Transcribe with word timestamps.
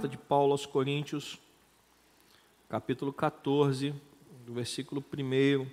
carta 0.00 0.08
de 0.08 0.16
Paulo 0.16 0.52
aos 0.52 0.64
Coríntios, 0.64 1.38
capítulo 2.70 3.12
14, 3.12 3.94
do 4.46 4.54
versículo 4.54 5.04
1 5.12 5.70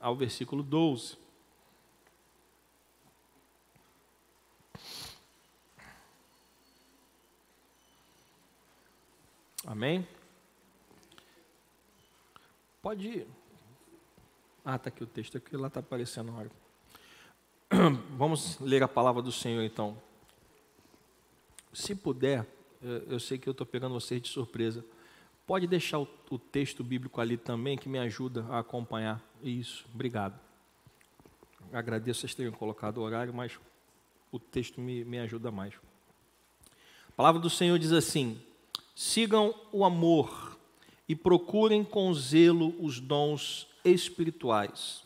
ao 0.00 0.16
versículo 0.16 0.60
12. 0.60 1.16
Amém? 9.64 10.04
Pode 12.82 13.06
ir. 13.06 13.28
Ah, 14.64 14.74
está 14.74 14.88
aqui 14.88 15.04
o 15.04 15.06
texto, 15.06 15.38
aqui 15.38 15.56
lá 15.56 15.68
está 15.68 15.78
aparecendo 15.78 16.32
na 16.32 16.38
hora. 16.38 16.50
Vamos 18.18 18.58
ler 18.58 18.82
a 18.82 18.88
palavra 18.88 19.22
do 19.22 19.30
Senhor 19.30 19.62
então. 19.62 19.96
Se 21.72 21.94
puder, 21.94 22.44
eu 22.82 23.20
sei 23.20 23.38
que 23.38 23.48
eu 23.48 23.52
estou 23.52 23.66
pegando 23.66 23.94
vocês 23.94 24.20
de 24.20 24.28
surpresa. 24.28 24.84
Pode 25.46 25.66
deixar 25.66 25.98
o, 25.98 26.08
o, 26.30 26.38
texto 26.38 26.82
bíblico 26.82 27.20
ali 27.20 27.36
também, 27.36 27.76
que 27.76 27.88
me 27.88 27.98
ajuda 27.98 28.44
a 28.48 28.58
acompanhar. 28.58 29.22
Isso, 29.42 29.84
obrigado. 29.92 30.38
Agradeço 31.72 32.20
vocês 32.20 32.34
terem 32.34 32.52
colocado 32.52 32.98
o 32.98 33.02
horário, 33.02 33.32
mas 33.32 33.58
o 34.30 34.38
texto 34.38 34.80
me, 34.80 35.04
me 35.04 35.18
ajuda 35.18 35.50
mais. 35.50 35.74
A 37.08 37.12
palavra 37.12 37.40
do 37.40 37.50
Senhor 37.50 37.78
diz 37.78 37.92
assim: 37.92 38.40
sigam 38.94 39.54
o 39.70 39.84
amor 39.84 40.58
e 41.08 41.14
procurem 41.14 41.84
com 41.84 42.12
zelo 42.14 42.74
os 42.78 43.00
dons 43.00 43.68
espirituais, 43.84 45.02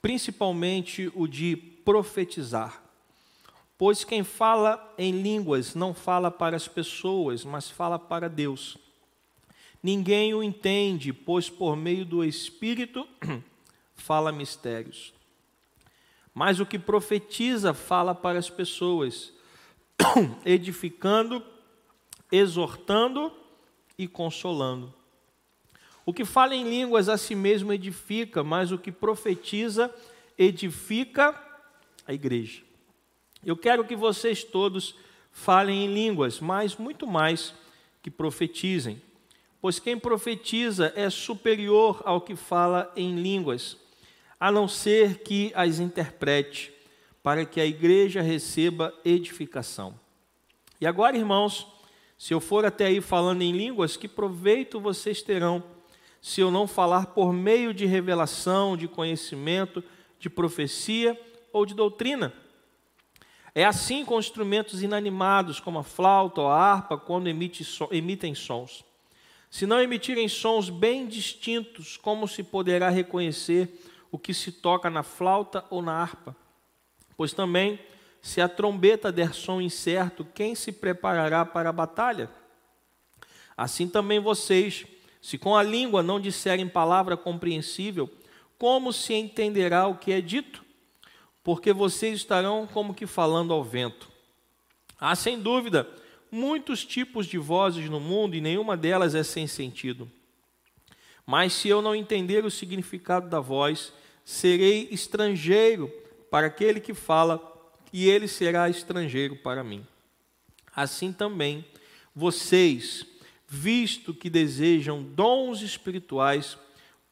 principalmente 0.00 1.10
o 1.14 1.26
de 1.26 1.56
profetizar. 1.56 2.82
Pois 3.84 4.04
quem 4.04 4.22
fala 4.22 4.94
em 4.96 5.10
línguas 5.10 5.74
não 5.74 5.92
fala 5.92 6.30
para 6.30 6.54
as 6.54 6.68
pessoas, 6.68 7.44
mas 7.44 7.68
fala 7.68 7.98
para 7.98 8.28
Deus. 8.30 8.78
Ninguém 9.82 10.32
o 10.32 10.40
entende, 10.40 11.12
pois 11.12 11.50
por 11.50 11.74
meio 11.74 12.04
do 12.04 12.22
Espírito 12.22 13.04
fala 13.96 14.30
mistérios. 14.30 15.12
Mas 16.32 16.60
o 16.60 16.64
que 16.64 16.78
profetiza 16.78 17.74
fala 17.74 18.14
para 18.14 18.38
as 18.38 18.48
pessoas, 18.48 19.32
edificando, 20.46 21.44
exortando 22.30 23.32
e 23.98 24.06
consolando. 24.06 24.94
O 26.06 26.14
que 26.14 26.24
fala 26.24 26.54
em 26.54 26.70
línguas 26.70 27.08
a 27.08 27.18
si 27.18 27.34
mesmo 27.34 27.72
edifica, 27.72 28.44
mas 28.44 28.70
o 28.70 28.78
que 28.78 28.92
profetiza 28.92 29.92
edifica 30.38 31.34
a 32.06 32.14
igreja. 32.14 32.70
Eu 33.44 33.56
quero 33.56 33.84
que 33.84 33.96
vocês 33.96 34.44
todos 34.44 34.94
falem 35.32 35.84
em 35.84 35.92
línguas, 35.92 36.38
mas 36.38 36.76
muito 36.76 37.06
mais 37.06 37.52
que 38.00 38.10
profetizem. 38.10 39.02
Pois 39.60 39.78
quem 39.78 39.98
profetiza 39.98 40.92
é 40.94 41.10
superior 41.10 42.02
ao 42.04 42.20
que 42.20 42.36
fala 42.36 42.92
em 42.94 43.16
línguas, 43.16 43.76
a 44.38 44.50
não 44.52 44.68
ser 44.68 45.22
que 45.22 45.52
as 45.54 45.78
interprete, 45.80 46.72
para 47.22 47.44
que 47.44 47.60
a 47.60 47.66
igreja 47.66 48.20
receba 48.20 48.92
edificação. 49.04 49.94
E 50.80 50.86
agora, 50.86 51.16
irmãos, 51.16 51.66
se 52.18 52.34
eu 52.34 52.40
for 52.40 52.64
até 52.64 52.86
aí 52.86 53.00
falando 53.00 53.42
em 53.42 53.52
línguas, 53.52 53.96
que 53.96 54.08
proveito 54.08 54.80
vocês 54.80 55.22
terão 55.22 55.62
se 56.20 56.40
eu 56.40 56.52
não 56.52 56.68
falar 56.68 57.06
por 57.06 57.32
meio 57.32 57.74
de 57.74 57.86
revelação, 57.86 58.76
de 58.76 58.86
conhecimento, 58.86 59.82
de 60.20 60.30
profecia 60.30 61.20
ou 61.52 61.66
de 61.66 61.74
doutrina? 61.74 62.32
É 63.54 63.64
assim 63.64 64.04
com 64.04 64.18
instrumentos 64.18 64.82
inanimados, 64.82 65.60
como 65.60 65.78
a 65.78 65.82
flauta 65.82 66.40
ou 66.40 66.48
a 66.48 66.58
harpa, 66.58 66.96
quando 66.96 67.28
emitem 67.28 68.34
sons. 68.34 68.84
Se 69.50 69.66
não 69.66 69.80
emitirem 69.80 70.26
sons 70.28 70.70
bem 70.70 71.06
distintos, 71.06 71.98
como 71.98 72.26
se 72.26 72.42
poderá 72.42 72.88
reconhecer 72.88 73.68
o 74.10 74.18
que 74.18 74.32
se 74.32 74.50
toca 74.50 74.88
na 74.88 75.02
flauta 75.02 75.64
ou 75.68 75.82
na 75.82 75.92
harpa? 75.92 76.34
Pois 77.14 77.34
também, 77.34 77.78
se 78.22 78.40
a 78.40 78.48
trombeta 78.48 79.12
der 79.12 79.34
som 79.34 79.60
incerto, 79.60 80.24
quem 80.24 80.54
se 80.54 80.72
preparará 80.72 81.44
para 81.44 81.68
a 81.68 81.72
batalha? 81.72 82.30
Assim 83.54 83.86
também 83.86 84.18
vocês, 84.18 84.86
se 85.20 85.36
com 85.36 85.54
a 85.54 85.62
língua 85.62 86.02
não 86.02 86.18
disserem 86.18 86.66
palavra 86.66 87.18
compreensível, 87.18 88.08
como 88.58 88.92
se 88.92 89.12
entenderá 89.12 89.86
o 89.86 89.96
que 89.96 90.12
é 90.12 90.22
dito? 90.22 90.64
Porque 91.42 91.72
vocês 91.72 92.18
estarão 92.18 92.66
como 92.66 92.94
que 92.94 93.06
falando 93.06 93.52
ao 93.52 93.64
vento. 93.64 94.10
Há 94.98 95.14
sem 95.16 95.40
dúvida 95.40 95.88
muitos 96.30 96.84
tipos 96.84 97.26
de 97.26 97.36
vozes 97.38 97.90
no 97.90 98.00
mundo 98.00 98.34
e 98.34 98.40
nenhuma 98.40 98.76
delas 98.76 99.14
é 99.14 99.22
sem 99.22 99.46
sentido. 99.46 100.10
Mas 101.26 101.52
se 101.52 101.68
eu 101.68 101.82
não 101.82 101.94
entender 101.94 102.44
o 102.44 102.50
significado 102.50 103.28
da 103.28 103.40
voz, 103.40 103.92
serei 104.24 104.88
estrangeiro 104.90 105.92
para 106.30 106.46
aquele 106.46 106.80
que 106.80 106.94
fala, 106.94 107.40
e 107.92 108.08
ele 108.08 108.26
será 108.26 108.70
estrangeiro 108.70 109.36
para 109.36 109.62
mim. 109.62 109.86
Assim 110.74 111.12
também, 111.12 111.64
vocês, 112.14 113.06
visto 113.46 114.14
que 114.14 114.30
desejam 114.30 115.02
dons 115.02 115.60
espirituais, 115.60 116.56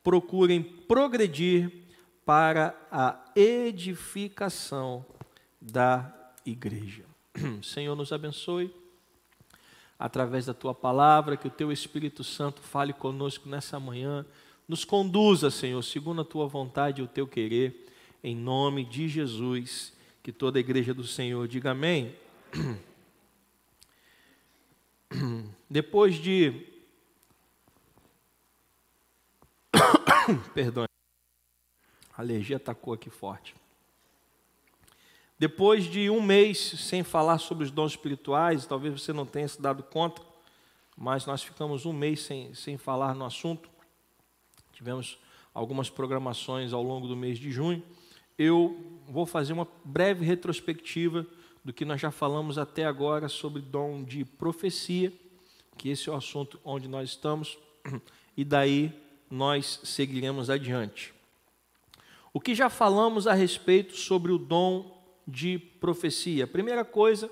procurem 0.03 0.63
progredir 0.63 1.71
para 2.31 2.77
a 2.93 3.19
edificação 3.35 5.05
da 5.61 6.15
igreja. 6.47 7.05
Senhor, 7.61 7.97
nos 7.97 8.13
abençoe 8.13 8.73
através 9.99 10.47
da 10.47 10.55
tua 10.55 10.73
palavra, 10.73 11.37
que 11.37 11.49
o 11.49 11.51
teu 11.51 11.73
Espírito 11.73 12.23
Santo 12.23 12.63
fale 12.63 12.93
conosco 12.93 13.49
nessa 13.49 13.81
manhã. 13.81 14.25
Nos 14.69 14.85
conduza, 14.85 15.51
Senhor, 15.51 15.83
segundo 15.83 16.21
a 16.21 16.25
tua 16.25 16.47
vontade 16.47 17.01
e 17.01 17.05
o 17.05 17.09
teu 17.09 17.27
querer, 17.27 17.89
em 18.23 18.37
nome 18.37 18.85
de 18.85 19.09
Jesus. 19.09 19.93
Que 20.23 20.31
toda 20.31 20.57
a 20.57 20.61
igreja 20.61 20.95
do 20.95 21.03
Senhor 21.03 21.49
diga 21.49 21.73
amém. 21.73 22.15
Depois 25.69 26.15
de. 26.15 26.65
Perdão. 30.55 30.90
A 32.21 32.23
alergia 32.23 32.59
atacou 32.59 32.93
aqui 32.93 33.09
forte. 33.09 33.55
Depois 35.39 35.85
de 35.85 36.11
um 36.11 36.21
mês 36.21 36.59
sem 36.59 37.03
falar 37.03 37.39
sobre 37.39 37.65
os 37.65 37.71
dons 37.71 37.93
espirituais, 37.93 38.67
talvez 38.67 39.01
você 39.01 39.11
não 39.11 39.25
tenha 39.25 39.49
se 39.49 39.59
dado 39.59 39.83
conta, 39.83 40.21
mas 40.95 41.25
nós 41.25 41.43
ficamos 41.43 41.87
um 41.87 41.95
mês 41.95 42.21
sem, 42.21 42.53
sem 42.53 42.77
falar 42.77 43.15
no 43.15 43.25
assunto. 43.25 43.71
Tivemos 44.75 45.19
algumas 45.55 45.89
programações 45.89 46.75
ao 46.75 46.83
longo 46.83 47.09
do 47.09 47.17
mês 47.17 47.39
de 47.39 47.51
junho. 47.51 47.83
Eu 48.37 49.01
vou 49.09 49.25
fazer 49.25 49.55
uma 49.55 49.67
breve 49.83 50.23
retrospectiva 50.23 51.27
do 51.65 51.73
que 51.73 51.87
nós 51.87 52.03
já 52.03 52.11
falamos 52.11 52.59
até 52.59 52.85
agora 52.85 53.31
sobre 53.31 53.63
dom 53.63 54.05
de 54.05 54.27
profecia, 54.27 55.11
que 55.79 55.89
esse 55.89 56.11
é 56.11 56.13
o 56.13 56.17
assunto 56.17 56.61
onde 56.63 56.87
nós 56.87 57.09
estamos, 57.09 57.57
e 58.37 58.45
daí 58.45 58.93
nós 59.31 59.81
seguiremos 59.85 60.51
adiante. 60.51 61.19
O 62.33 62.41
que 62.41 62.55
já 62.55 62.71
falamos 62.71 63.27
a 63.27 63.35
respeito 63.35 63.97
sobre 63.97 64.31
o 64.31 64.39
dom 64.39 65.03
de 65.27 65.59
profecia? 65.59 66.47
Primeira 66.47 66.85
coisa, 66.85 67.29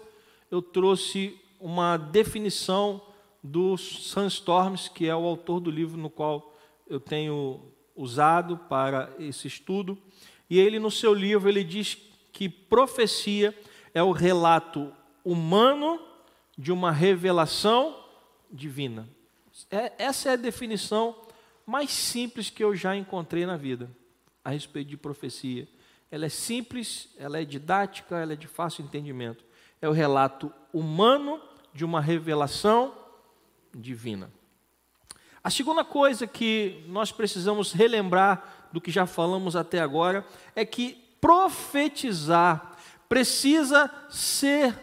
eu 0.50 0.60
trouxe 0.60 1.38
uma 1.60 1.96
definição 1.96 3.00
do 3.40 3.76
Sandstorms, 3.76 4.88
que 4.88 5.06
é 5.06 5.14
o 5.14 5.24
autor 5.24 5.60
do 5.60 5.70
livro 5.70 5.96
no 5.96 6.10
qual 6.10 6.52
eu 6.88 6.98
tenho 6.98 7.60
usado 7.94 8.58
para 8.58 9.12
esse 9.20 9.46
estudo. 9.46 9.96
E 10.50 10.58
ele, 10.58 10.80
no 10.80 10.90
seu 10.90 11.14
livro, 11.14 11.48
ele 11.48 11.62
diz 11.62 11.96
que 12.32 12.48
profecia 12.48 13.56
é 13.94 14.02
o 14.02 14.10
relato 14.10 14.92
humano 15.24 16.00
de 16.56 16.72
uma 16.72 16.90
revelação 16.90 18.04
divina. 18.50 19.08
É, 19.70 19.92
essa 19.96 20.30
é 20.30 20.32
a 20.32 20.36
definição 20.36 21.14
mais 21.64 21.90
simples 21.90 22.50
que 22.50 22.64
eu 22.64 22.74
já 22.74 22.96
encontrei 22.96 23.46
na 23.46 23.56
vida 23.56 23.88
a 24.44 24.50
respeito 24.50 24.88
de 24.88 24.96
profecia. 24.96 25.68
Ela 26.10 26.26
é 26.26 26.28
simples, 26.30 27.10
ela 27.18 27.40
é 27.40 27.44
didática, 27.44 28.16
ela 28.16 28.32
é 28.32 28.36
de 28.36 28.46
fácil 28.46 28.84
entendimento. 28.84 29.44
É 29.80 29.88
o 29.88 29.92
relato 29.92 30.52
humano 30.72 31.40
de 31.72 31.84
uma 31.84 32.00
revelação 32.00 32.94
divina. 33.74 34.30
A 35.44 35.50
segunda 35.50 35.84
coisa 35.84 36.26
que 36.26 36.82
nós 36.88 37.12
precisamos 37.12 37.72
relembrar 37.72 38.68
do 38.72 38.80
que 38.80 38.90
já 38.90 39.06
falamos 39.06 39.54
até 39.54 39.80
agora 39.80 40.26
é 40.54 40.64
que 40.64 40.98
profetizar 41.20 42.76
precisa 43.08 43.90
ser 44.08 44.78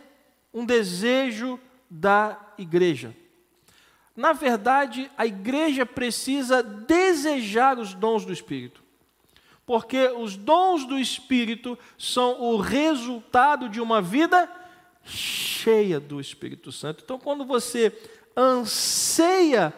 um 0.53 0.65
desejo 0.65 1.59
da 1.89 2.39
igreja. 2.57 3.15
Na 4.15 4.31
verdade, 4.31 5.11
a 5.17 5.25
igreja 5.25 5.85
precisa 5.85 6.63
desejar 6.63 7.77
os 7.77 7.93
dons 7.93 8.25
do 8.25 8.31
Espírito 8.31 8.84
porque 9.65 10.07
os 10.09 10.35
dons 10.35 10.85
do 10.85 10.97
Espírito 10.97 11.77
são 11.97 12.41
o 12.41 12.57
resultado 12.57 13.67
de 13.67 13.81
uma 13.81 14.01
vida 14.01 14.49
cheia 15.03 15.99
do 15.99 16.19
Espírito 16.19 16.71
Santo. 16.71 17.03
Então, 17.03 17.17
quando 17.17 17.45
você 17.45 17.91
anseia, 18.37 19.73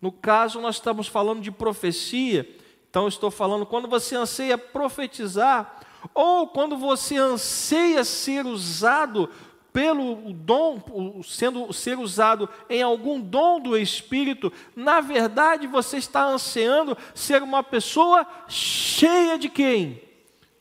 no 0.00 0.10
caso, 0.10 0.60
nós 0.60 0.76
estamos 0.76 1.06
falando 1.06 1.40
de 1.40 1.50
profecia, 1.50 2.48
então 2.90 3.06
estou 3.06 3.30
falando 3.30 3.66
quando 3.66 3.86
você 3.86 4.16
anseia 4.16 4.56
profetizar, 4.56 5.80
ou 6.14 6.48
quando 6.48 6.76
você 6.76 7.16
anseia 7.16 8.04
ser 8.04 8.46
usado 8.46 9.28
pelo 9.78 10.32
dom, 10.32 11.22
sendo 11.22 11.72
ser 11.72 11.96
usado 12.00 12.48
em 12.68 12.82
algum 12.82 13.20
dom 13.20 13.60
do 13.60 13.78
Espírito, 13.78 14.52
na 14.74 15.00
verdade 15.00 15.68
você 15.68 15.98
está 15.98 16.24
ansiando 16.24 16.98
ser 17.14 17.44
uma 17.44 17.62
pessoa 17.62 18.26
cheia 18.48 19.38
de 19.38 19.48
quem? 19.48 20.02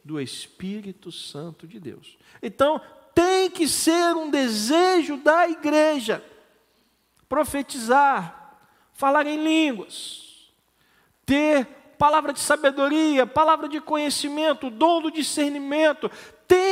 Do 0.03 0.21
Espírito 0.21 1.11
Santo 1.11 1.65
de 1.65 1.79
Deus. 1.79 2.15
Então, 2.43 2.79
tem 3.15 3.49
que 3.49 3.67
ser 3.67 4.15
um 4.15 4.29
desejo 4.29 5.17
da 5.17 5.49
igreja 5.49 6.23
profetizar, 7.27 8.55
falar 8.93 9.25
em 9.25 9.43
línguas, 9.43 10.51
ter 11.25 11.65
palavra 11.97 12.31
de 12.31 12.39
sabedoria, 12.39 13.25
palavra 13.25 13.67
de 13.67 13.81
conhecimento, 13.81 14.69
dom 14.69 15.01
do 15.01 15.09
discernimento, 15.09 16.11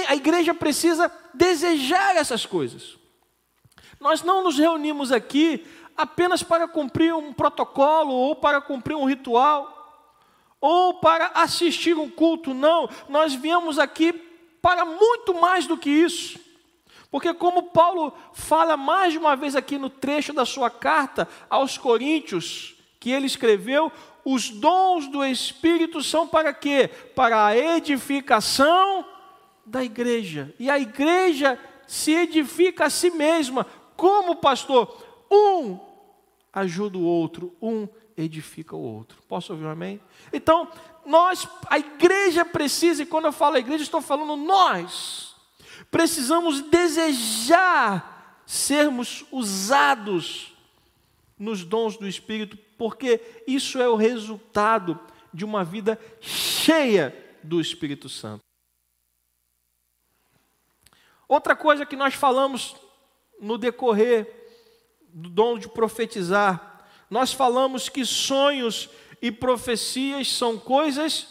a 0.07 0.15
igreja 0.15 0.53
precisa 0.53 1.11
desejar 1.33 2.15
essas 2.15 2.45
coisas. 2.45 2.97
Nós 3.99 4.21
não 4.21 4.43
nos 4.43 4.57
reunimos 4.57 5.11
aqui 5.11 5.65
apenas 5.95 6.43
para 6.43 6.67
cumprir 6.67 7.13
um 7.13 7.33
protocolo 7.33 8.13
ou 8.13 8.35
para 8.35 8.61
cumprir 8.61 8.95
um 8.95 9.05
ritual 9.05 9.75
ou 10.59 10.95
para 10.95 11.31
assistir 11.35 11.95
um 11.95 12.09
culto, 12.09 12.53
não. 12.53 12.89
Nós 13.07 13.33
viemos 13.33 13.77
aqui 13.77 14.13
para 14.61 14.83
muito 14.83 15.33
mais 15.35 15.67
do 15.67 15.77
que 15.77 15.89
isso. 15.89 16.39
Porque, 17.11 17.33
como 17.33 17.63
Paulo 17.63 18.13
fala 18.33 18.75
mais 18.75 19.13
de 19.13 19.19
uma 19.19 19.35
vez 19.35 19.55
aqui 19.55 19.77
no 19.77 19.89
trecho 19.89 20.33
da 20.33 20.43
sua 20.45 20.69
carta 20.69 21.29
aos 21.49 21.77
Coríntios, 21.77 22.75
que 22.99 23.11
ele 23.11 23.27
escreveu, 23.27 23.91
os 24.25 24.49
dons 24.49 25.07
do 25.07 25.23
Espírito 25.23 26.01
são 26.01 26.27
para 26.27 26.51
quê? 26.51 26.89
Para 27.15 27.45
a 27.45 27.57
edificação 27.57 29.05
da 29.65 29.83
igreja. 29.83 30.53
E 30.59 30.69
a 30.69 30.79
igreja 30.79 31.59
se 31.87 32.11
edifica 32.11 32.85
a 32.85 32.89
si 32.89 33.09
mesma. 33.09 33.65
Como, 33.95 34.35
pastor? 34.35 35.03
Um 35.31 35.79
ajuda 36.53 36.97
o 36.97 37.03
outro, 37.03 37.53
um 37.61 37.87
edifica 38.15 38.75
o 38.75 38.81
outro. 38.81 39.21
Posso 39.27 39.51
ouvir 39.51 39.65
um 39.65 39.69
amém? 39.69 39.99
Então, 40.31 40.69
nós, 41.05 41.47
a 41.67 41.77
igreja 41.77 42.45
precisa, 42.45 43.03
e 43.03 43.05
quando 43.05 43.25
eu 43.25 43.31
falo 43.31 43.57
igreja, 43.57 43.83
estou 43.83 44.01
falando 44.01 44.37
nós, 44.37 45.35
precisamos 45.91 46.61
desejar 46.61 48.41
sermos 48.45 49.25
usados 49.31 50.53
nos 51.37 51.65
dons 51.65 51.97
do 51.97 52.07
Espírito, 52.07 52.57
porque 52.77 53.19
isso 53.45 53.81
é 53.81 53.89
o 53.89 53.95
resultado 53.95 54.99
de 55.33 55.43
uma 55.43 55.63
vida 55.63 55.99
cheia 56.21 57.13
do 57.43 57.59
Espírito 57.59 58.07
Santo. 58.07 58.44
Outra 61.27 61.55
coisa 61.55 61.85
que 61.85 61.95
nós 61.95 62.13
falamos 62.13 62.75
no 63.39 63.57
decorrer 63.57 64.27
do 65.09 65.29
dom 65.29 65.57
de 65.57 65.67
profetizar, 65.67 66.87
nós 67.09 67.33
falamos 67.33 67.89
que 67.89 68.05
sonhos 68.05 68.89
e 69.21 69.31
profecias 69.31 70.31
são 70.31 70.57
coisas 70.57 71.27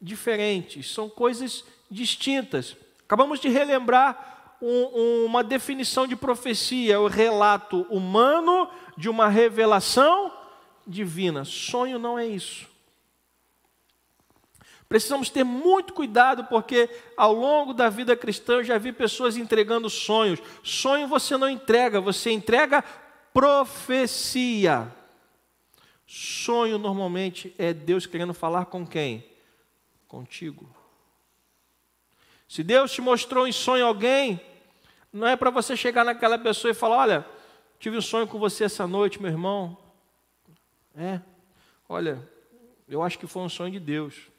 diferentes, 0.00 0.92
são 0.92 1.08
coisas 1.08 1.64
distintas. 1.90 2.76
Acabamos 3.04 3.40
de 3.40 3.48
relembrar 3.48 4.56
um, 4.60 4.90
um, 4.94 5.24
uma 5.26 5.42
definição 5.42 6.06
de 6.06 6.16
profecia, 6.16 7.00
o 7.00 7.08
relato 7.08 7.82
humano 7.90 8.68
de 8.96 9.08
uma 9.08 9.28
revelação 9.28 10.32
divina. 10.86 11.44
Sonho 11.44 11.98
não 11.98 12.18
é 12.18 12.26
isso. 12.26 12.73
Precisamos 14.94 15.28
ter 15.28 15.42
muito 15.42 15.92
cuidado, 15.92 16.44
porque 16.44 16.88
ao 17.16 17.32
longo 17.32 17.74
da 17.74 17.88
vida 17.88 18.16
cristã 18.16 18.52
eu 18.52 18.62
já 18.62 18.78
vi 18.78 18.92
pessoas 18.92 19.36
entregando 19.36 19.90
sonhos. 19.90 20.38
Sonho 20.62 21.08
você 21.08 21.36
não 21.36 21.50
entrega, 21.50 22.00
você 22.00 22.30
entrega 22.30 22.80
profecia. 23.32 24.88
Sonho 26.06 26.78
normalmente 26.78 27.52
é 27.58 27.72
Deus 27.72 28.06
querendo 28.06 28.32
falar 28.32 28.66
com 28.66 28.86
quem? 28.86 29.28
Contigo. 30.06 30.72
Se 32.48 32.62
Deus 32.62 32.92
te 32.92 33.00
mostrou 33.00 33.48
em 33.48 33.52
sonho 33.52 33.84
alguém, 33.84 34.40
não 35.12 35.26
é 35.26 35.34
para 35.34 35.50
você 35.50 35.76
chegar 35.76 36.04
naquela 36.04 36.38
pessoa 36.38 36.70
e 36.70 36.74
falar: 36.74 36.98
Olha, 36.98 37.26
tive 37.80 37.98
um 37.98 38.00
sonho 38.00 38.28
com 38.28 38.38
você 38.38 38.62
essa 38.62 38.86
noite, 38.86 39.20
meu 39.20 39.32
irmão. 39.32 39.76
É, 40.96 41.20
olha, 41.88 42.22
eu 42.88 43.02
acho 43.02 43.18
que 43.18 43.26
foi 43.26 43.42
um 43.42 43.48
sonho 43.48 43.72
de 43.72 43.80
Deus. 43.80 44.32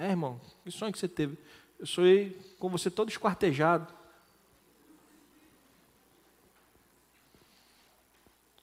É, 0.00 0.10
irmão, 0.10 0.40
que 0.62 0.70
sonho 0.70 0.92
que 0.92 0.98
você 0.98 1.08
teve? 1.08 1.36
Eu 1.76 1.84
sonhei 1.84 2.40
com 2.60 2.68
você 2.68 2.88
todo 2.88 3.08
esquartejado. 3.08 3.92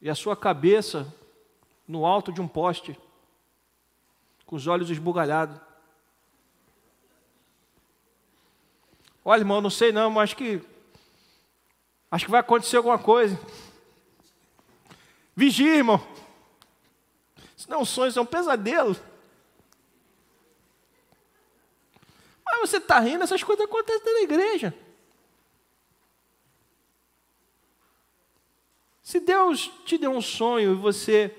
E 0.02 0.10
a 0.10 0.16
sua 0.16 0.38
cabeça 0.38 1.14
no 1.86 2.06
alto 2.06 2.32
de 2.32 2.40
um 2.40 2.48
poste, 2.48 2.98
com 4.46 4.56
os 4.56 4.66
olhos 4.66 4.90
esbugalhados. 4.90 5.60
Olha, 9.26 9.42
irmão, 9.42 9.60
não 9.60 9.70
sei 9.70 9.92
não, 9.92 10.10
mas 10.10 10.30
acho 10.30 10.38
que 10.38 10.62
acho 12.10 12.26
que 12.26 12.32
vai 12.32 12.40
acontecer 12.40 12.78
alguma 12.78 12.98
coisa. 12.98 13.38
Vigia, 15.36 15.76
irmão. 15.76 16.02
Isso 17.58 17.70
não 17.70 17.80
é 17.80 17.82
um 17.82 17.86
sonho, 17.86 18.12
Mas 22.56 22.70
você 22.70 22.78
está 22.78 23.00
rindo, 23.00 23.24
essas 23.24 23.44
coisas 23.44 23.66
acontecem 23.66 24.14
na 24.14 24.22
igreja. 24.22 24.74
Se 29.04 29.20
Deus 29.20 29.70
te 29.86 29.98
deu 29.98 30.12
um 30.12 30.22
sonho 30.22 30.72
e 30.72 30.76
você 30.76 31.34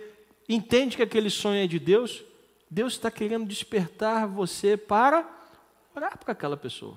entende 0.49 0.97
que 0.97 1.03
aquele 1.03 1.31
sonho 1.31 1.65
é 1.65 1.67
de 1.67 1.79
Deus, 1.79 2.23
Deus 2.71 2.93
está 2.93 3.11
querendo 3.11 3.47
despertar 3.47 4.29
você 4.29 4.77
para 4.77 5.29
orar 5.95 6.19
para 6.19 6.33
aquela 6.33 6.57
pessoa. 6.57 6.97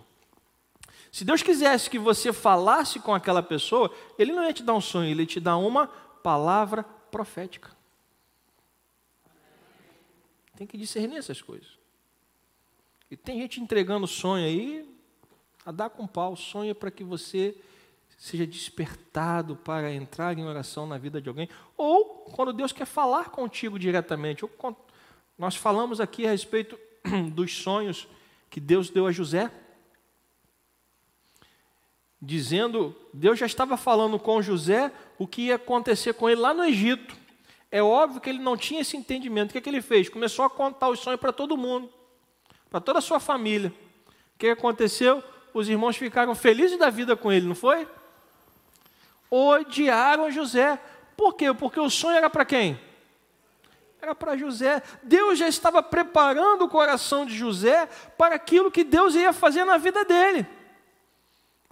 Se 1.11 1.23
Deus 1.23 1.41
quisesse 1.41 1.89
que 1.89 1.97
você 1.97 2.31
falasse 2.31 2.99
com 2.99 3.13
aquela 3.13 3.41
pessoa, 3.41 3.91
Ele 4.17 4.33
não 4.33 4.43
ia 4.43 4.53
te 4.53 4.61
dar 4.61 4.73
um 4.73 4.81
sonho, 4.81 5.09
Ele 5.09 5.21
ia 5.21 5.27
te 5.27 5.39
dar 5.39 5.57
uma 5.57 5.87
palavra 5.87 6.83
profética. 6.83 7.71
Tem 10.55 10.67
que 10.67 10.77
discernir 10.77 11.17
essas 11.17 11.41
coisas. 11.41 11.78
E 13.11 13.17
tem 13.17 13.39
gente 13.41 13.59
entregando 13.59 14.05
sonho 14.05 14.45
aí, 14.45 14.87
a 15.65 15.71
dar 15.71 15.89
com 15.89 16.05
pau, 16.05 16.35
sonha 16.35 16.75
para 16.75 16.91
que 16.91 17.03
você 17.03 17.55
seja 18.17 18.45
despertado 18.45 19.55
para 19.55 19.91
entrar 19.91 20.37
em 20.37 20.45
oração 20.45 20.85
na 20.85 20.97
vida 20.97 21.21
de 21.21 21.27
alguém, 21.27 21.49
ou 21.75 22.05
quando 22.35 22.53
Deus 22.53 22.71
quer 22.71 22.85
falar 22.85 23.29
contigo 23.29 23.79
diretamente. 23.79 24.45
Nós 25.37 25.55
falamos 25.55 25.99
aqui 25.99 26.27
a 26.27 26.31
respeito 26.31 26.77
dos 27.33 27.55
sonhos 27.55 28.07
que 28.49 28.59
Deus 28.59 28.89
deu 28.89 29.07
a 29.07 29.11
José, 29.11 29.51
dizendo, 32.21 32.95
Deus 33.13 33.39
já 33.39 33.45
estava 33.45 33.77
falando 33.77 34.19
com 34.19 34.41
José 34.41 34.91
o 35.17 35.25
que 35.25 35.43
ia 35.43 35.55
acontecer 35.55 36.13
com 36.13 36.29
ele 36.29 36.41
lá 36.41 36.53
no 36.53 36.63
Egito. 36.63 37.15
É 37.71 37.81
óbvio 37.81 38.19
que 38.19 38.29
ele 38.29 38.39
não 38.39 38.57
tinha 38.57 38.81
esse 38.81 38.97
entendimento. 38.97 39.49
O 39.49 39.53
que, 39.53 39.59
é 39.59 39.61
que 39.61 39.69
ele 39.69 39.81
fez? 39.81 40.09
Começou 40.09 40.43
a 40.43 40.49
contar 40.49 40.89
os 40.89 40.99
sonhos 40.99 41.19
para 41.19 41.31
todo 41.31 41.55
mundo 41.55 41.98
para 42.69 42.79
toda 42.79 42.99
a 42.99 43.01
sua 43.01 43.19
família. 43.19 43.73
O 44.35 44.39
que 44.39 44.49
aconteceu? 44.49 45.23
Os 45.53 45.67
irmãos 45.67 45.97
ficaram 45.97 46.35
felizes 46.35 46.77
da 46.77 46.89
vida 46.89 47.15
com 47.15 47.31
ele, 47.31 47.47
não 47.47 47.55
foi? 47.55 47.87
Odiaram 49.29 50.31
José. 50.31 50.79
Por 51.17 51.33
quê? 51.33 51.53
Porque 51.53 51.79
o 51.79 51.89
sonho 51.89 52.17
era 52.17 52.29
para 52.29 52.45
quem? 52.45 52.79
Era 54.01 54.15
para 54.15 54.37
José. 54.37 54.81
Deus 55.03 55.37
já 55.37 55.47
estava 55.47 55.83
preparando 55.83 56.63
o 56.63 56.69
coração 56.69 57.25
de 57.25 57.35
José 57.35 57.87
para 58.17 58.35
aquilo 58.35 58.71
que 58.71 58.83
Deus 58.83 59.15
ia 59.15 59.33
fazer 59.33 59.65
na 59.65 59.77
vida 59.77 60.05
dele. 60.05 60.47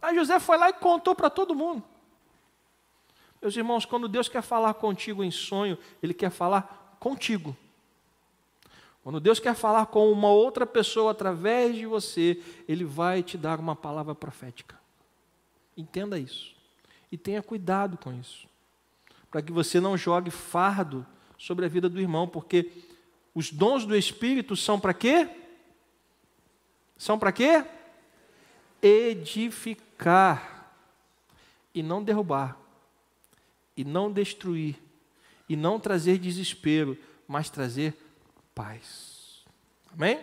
Aí 0.02 0.16
José 0.16 0.40
foi 0.40 0.58
lá 0.58 0.70
e 0.70 0.74
contou 0.74 1.16
para 1.16 1.30
todo 1.30 1.56
mundo. 1.56 1.84
Meus 3.42 3.56
irmãos, 3.56 3.86
quando 3.86 4.08
Deus 4.08 4.28
quer 4.28 4.42
falar 4.42 4.74
contigo 4.74 5.24
em 5.24 5.32
sonho, 5.32 5.78
Ele 6.02 6.14
quer 6.14 6.32
falar 6.32 6.98
contigo. 7.00 7.56
Quando 9.08 9.22
Deus 9.22 9.40
quer 9.40 9.56
falar 9.56 9.86
com 9.86 10.12
uma 10.12 10.28
outra 10.28 10.66
pessoa 10.66 11.12
através 11.12 11.78
de 11.78 11.86
você, 11.86 12.44
Ele 12.68 12.84
vai 12.84 13.24
te 13.24 13.38
dar 13.38 13.58
uma 13.58 13.74
palavra 13.74 14.14
profética. 14.14 14.78
Entenda 15.78 16.20
isso. 16.20 16.54
E 17.10 17.18
tenha 17.18 17.42
cuidado 17.42 17.98
com 17.98 18.12
isso. 18.12 18.50
Para 19.32 19.42
que 19.42 19.54
você 19.54 19.80
não 19.80 19.96
jogue 19.96 20.30
fardo 20.30 21.08
sobre 21.38 21.64
a 21.64 21.70
vida 21.70 21.88
do 21.88 22.02
irmão, 22.02 22.28
porque 22.28 22.70
os 23.34 23.50
dons 23.50 23.86
do 23.86 23.96
Espírito 23.96 24.58
são 24.58 24.78
para 24.78 24.94
quê? 24.94 25.30
São 26.98 27.18
para 27.18 27.32
quê? 27.32 27.64
Edificar 28.82 30.70
e 31.74 31.82
não 31.82 32.04
derrubar, 32.04 32.60
e 33.78 33.86
não 33.86 34.12
destruir, 34.12 34.76
e 35.48 35.56
não 35.56 35.80
trazer 35.80 36.18
desespero, 36.18 36.98
mas 37.26 37.50
trazer 37.50 38.04
paz. 38.58 39.46
Amém? 39.94 40.20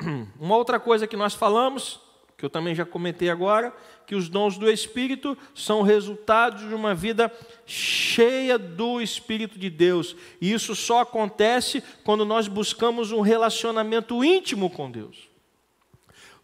Uma 0.40 0.56
outra 0.56 0.80
coisa 0.80 1.06
que 1.06 1.18
nós 1.18 1.34
falamos, 1.34 2.00
que 2.34 2.46
eu 2.46 2.48
também 2.48 2.74
já 2.74 2.86
comentei 2.86 3.28
agora, 3.28 3.76
que 4.06 4.14
os 4.14 4.30
dons 4.30 4.56
do 4.56 4.70
Espírito 4.70 5.36
são 5.54 5.82
resultados 5.82 6.66
de 6.66 6.74
uma 6.74 6.94
vida 6.94 7.30
cheia 7.66 8.58
do 8.58 9.02
Espírito 9.02 9.58
de 9.58 9.68
Deus. 9.68 10.16
E 10.40 10.50
isso 10.50 10.74
só 10.74 11.00
acontece 11.00 11.84
quando 12.04 12.24
nós 12.24 12.48
buscamos 12.48 13.12
um 13.12 13.20
relacionamento 13.20 14.24
íntimo 14.24 14.70
com 14.70 14.90
Deus. 14.90 15.28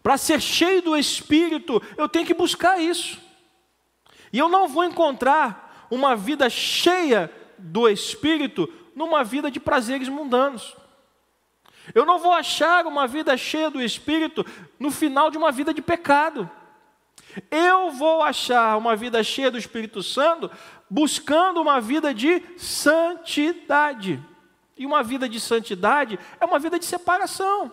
Para 0.03 0.19
ser 0.19 0.43
cheio 0.43 0.83
do 0.83 0.95
Espírito, 0.95 1.81
eu 1.97 2.07
tenho 2.07 2.27
que 2.27 2.35
buscar 2.35 2.79
isso. 2.79 3.19
E 4.31 4.39
eu 4.39 4.51
não 4.51 4.69
vou 4.69 4.85
encontrar 4.85 5.89
uma 5.91 6.15
vida 6.15 6.51
cheia 6.51 7.33
do 7.57 7.89
Espírito 7.89 8.71
numa 8.95 9.25
vida 9.25 9.51
de 9.51 9.59
prazeres 9.59 10.09
mundanos. 10.09 10.77
Eu 11.95 12.07
não 12.07 12.19
vou 12.19 12.33
achar 12.33 12.87
uma 12.87 13.07
vida 13.07 13.37
cheia 13.37 13.71
do 13.71 13.83
Espírito 13.83 14.45
no 14.79 14.91
final 14.91 15.31
de 15.31 15.37
uma 15.37 15.53
vida 15.53 15.75
de 15.75 15.83
pecado. 15.83 16.49
Eu 17.51 17.91
vou 17.91 18.23
achar 18.23 18.79
uma 18.79 18.95
vida 18.95 19.23
cheia 19.23 19.51
do 19.51 19.59
Espírito 19.59 20.03
Santo 20.03 20.51
buscando 20.89 21.61
uma 21.61 21.81
vida 21.81 22.15
de 22.15 22.43
santidade. 22.57 24.23
E 24.77 24.87
uma 24.87 25.03
vida 25.03 25.29
de 25.29 25.39
santidade 25.39 26.19
é 26.41 26.45
uma 26.45 26.59
vida 26.59 26.79
de 26.79 26.85
separação. 26.85 27.73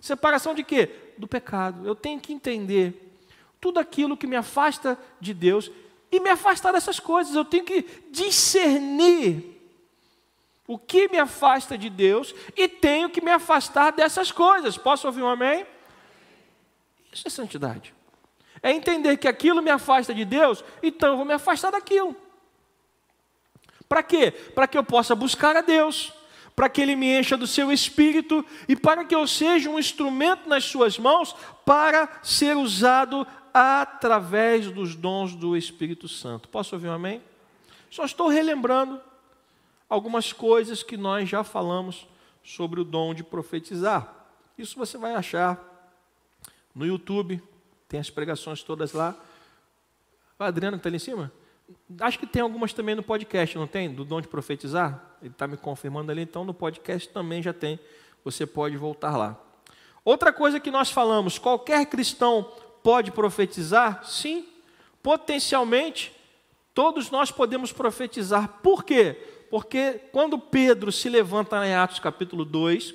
Separação 0.00 0.54
de 0.54 0.62
quê? 0.62 0.90
Do 1.18 1.26
pecado. 1.26 1.86
Eu 1.86 1.94
tenho 1.94 2.20
que 2.20 2.32
entender 2.32 3.16
tudo 3.60 3.80
aquilo 3.80 4.16
que 4.16 4.26
me 4.26 4.36
afasta 4.36 4.98
de 5.20 5.34
Deus 5.34 5.70
e 6.12 6.20
me 6.20 6.30
afastar 6.30 6.72
dessas 6.72 7.00
coisas. 7.00 7.34
Eu 7.34 7.44
tenho 7.44 7.64
que 7.64 7.84
discernir 8.10 9.57
o 10.68 10.78
que 10.78 11.08
me 11.08 11.18
afasta 11.18 11.78
de 11.78 11.88
Deus 11.88 12.34
e 12.54 12.68
tenho 12.68 13.08
que 13.08 13.22
me 13.22 13.30
afastar 13.30 13.90
dessas 13.90 14.30
coisas. 14.30 14.76
Posso 14.76 15.06
ouvir 15.06 15.22
um 15.22 15.28
amém? 15.28 15.66
Isso 17.10 17.26
é 17.26 17.30
santidade. 17.30 17.94
É 18.62 18.70
entender 18.70 19.16
que 19.16 19.26
aquilo 19.26 19.62
me 19.62 19.70
afasta 19.70 20.12
de 20.14 20.26
Deus, 20.26 20.62
então 20.82 21.08
eu 21.08 21.16
vou 21.16 21.24
me 21.24 21.32
afastar 21.32 21.72
daquilo. 21.72 22.14
Para 23.88 24.02
quê? 24.02 24.30
Para 24.30 24.68
que 24.68 24.76
eu 24.76 24.84
possa 24.84 25.14
buscar 25.14 25.56
a 25.56 25.62
Deus, 25.62 26.12
para 26.54 26.68
que 26.68 26.82
Ele 26.82 26.94
me 26.94 27.18
encha 27.18 27.34
do 27.34 27.46
seu 27.46 27.72
espírito 27.72 28.44
e 28.68 28.76
para 28.76 29.06
que 29.06 29.14
eu 29.14 29.26
seja 29.26 29.70
um 29.70 29.78
instrumento 29.78 30.46
nas 30.50 30.64
Suas 30.64 30.98
mãos 30.98 31.34
para 31.64 32.20
ser 32.22 32.54
usado 32.58 33.26
através 33.54 34.70
dos 34.70 34.94
dons 34.94 35.34
do 35.34 35.56
Espírito 35.56 36.06
Santo. 36.08 36.46
Posso 36.46 36.74
ouvir 36.74 36.88
um 36.88 36.92
amém? 36.92 37.22
Só 37.90 38.04
estou 38.04 38.28
relembrando 38.28 39.00
algumas 39.88 40.32
coisas 40.32 40.82
que 40.82 40.96
nós 40.96 41.28
já 41.28 41.42
falamos 41.42 42.06
sobre 42.42 42.80
o 42.80 42.84
dom 42.84 43.14
de 43.14 43.24
profetizar. 43.24 44.26
Isso 44.56 44.76
você 44.76 44.98
vai 44.98 45.14
achar 45.14 45.58
no 46.74 46.86
YouTube, 46.86 47.42
tem 47.88 47.98
as 47.98 48.10
pregações 48.10 48.62
todas 48.62 48.92
lá. 48.92 49.16
Adriano 50.38 50.76
está 50.76 50.88
ali 50.88 50.96
em 50.96 51.00
cima? 51.00 51.32
Acho 52.00 52.18
que 52.18 52.26
tem 52.26 52.40
algumas 52.42 52.72
também 52.72 52.94
no 52.94 53.02
podcast, 53.02 53.56
não 53.56 53.66
tem? 53.66 53.92
Do 53.92 54.04
dom 54.04 54.20
de 54.20 54.28
profetizar? 54.28 55.16
Ele 55.20 55.30
está 55.30 55.46
me 55.46 55.56
confirmando 55.56 56.10
ali, 56.10 56.22
então 56.22 56.44
no 56.44 56.54
podcast 56.54 57.08
também 57.08 57.42
já 57.42 57.52
tem. 57.52 57.78
Você 58.24 58.46
pode 58.46 58.76
voltar 58.76 59.16
lá. 59.16 59.38
Outra 60.04 60.32
coisa 60.32 60.60
que 60.60 60.70
nós 60.70 60.90
falamos: 60.90 61.38
qualquer 61.38 61.84
cristão 61.86 62.50
pode 62.82 63.10
profetizar? 63.10 64.04
Sim, 64.04 64.46
potencialmente, 65.02 66.12
todos 66.72 67.10
nós 67.10 67.30
podemos 67.30 67.72
profetizar. 67.72 68.60
Por 68.62 68.84
quê? 68.84 69.37
Porque 69.50 70.00
quando 70.12 70.38
Pedro 70.38 70.92
se 70.92 71.08
levanta 71.08 71.66
em 71.66 71.74
Atos 71.74 71.98
capítulo 71.98 72.44
2, 72.44 72.94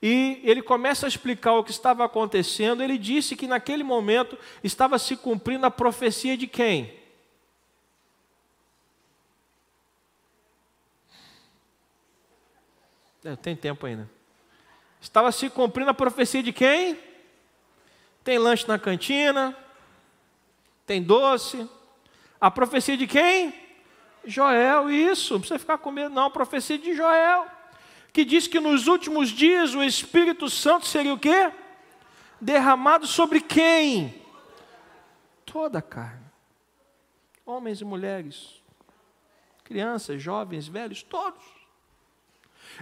e 0.00 0.40
ele 0.44 0.62
começa 0.62 1.06
a 1.06 1.08
explicar 1.08 1.54
o 1.54 1.64
que 1.64 1.70
estava 1.70 2.04
acontecendo. 2.04 2.82
Ele 2.82 2.98
disse 2.98 3.34
que 3.34 3.46
naquele 3.46 3.82
momento 3.82 4.38
estava 4.62 4.98
se 4.98 5.16
cumprindo 5.16 5.66
a 5.66 5.70
profecia 5.70 6.36
de 6.36 6.46
quem? 6.46 6.94
É, 13.24 13.34
tem 13.34 13.56
tempo 13.56 13.86
ainda. 13.86 14.08
Estava 15.00 15.32
se 15.32 15.50
cumprindo 15.50 15.90
a 15.90 15.94
profecia 15.94 16.42
de 16.42 16.52
quem? 16.52 16.98
Tem 18.22 18.38
lanche 18.38 18.68
na 18.68 18.78
cantina, 18.78 19.56
tem 20.86 21.02
doce. 21.02 21.68
A 22.40 22.50
profecia 22.50 22.96
de 22.96 23.06
quem? 23.06 23.65
Joel, 24.26 24.90
isso, 24.90 25.34
não 25.34 25.40
precisa 25.40 25.58
ficar 25.58 25.78
com 25.78 25.90
medo, 25.90 26.14
não. 26.14 26.30
Profecia 26.30 26.76
de 26.78 26.94
Joel 26.94 27.56
que 28.16 28.24
diz 28.24 28.46
que 28.46 28.58
nos 28.58 28.86
últimos 28.86 29.28
dias 29.28 29.74
o 29.74 29.82
Espírito 29.82 30.48
Santo 30.48 30.86
seria 30.86 31.12
o 31.12 31.18
quê? 31.18 31.52
Derramado 32.40 33.06
sobre 33.06 33.42
quem? 33.42 34.22
Toda 35.44 35.80
a 35.80 35.82
carne. 35.82 36.24
Homens 37.44 37.82
e 37.82 37.84
mulheres, 37.84 38.62
crianças, 39.62 40.22
jovens, 40.22 40.66
velhos, 40.66 41.02
todos. 41.02 41.44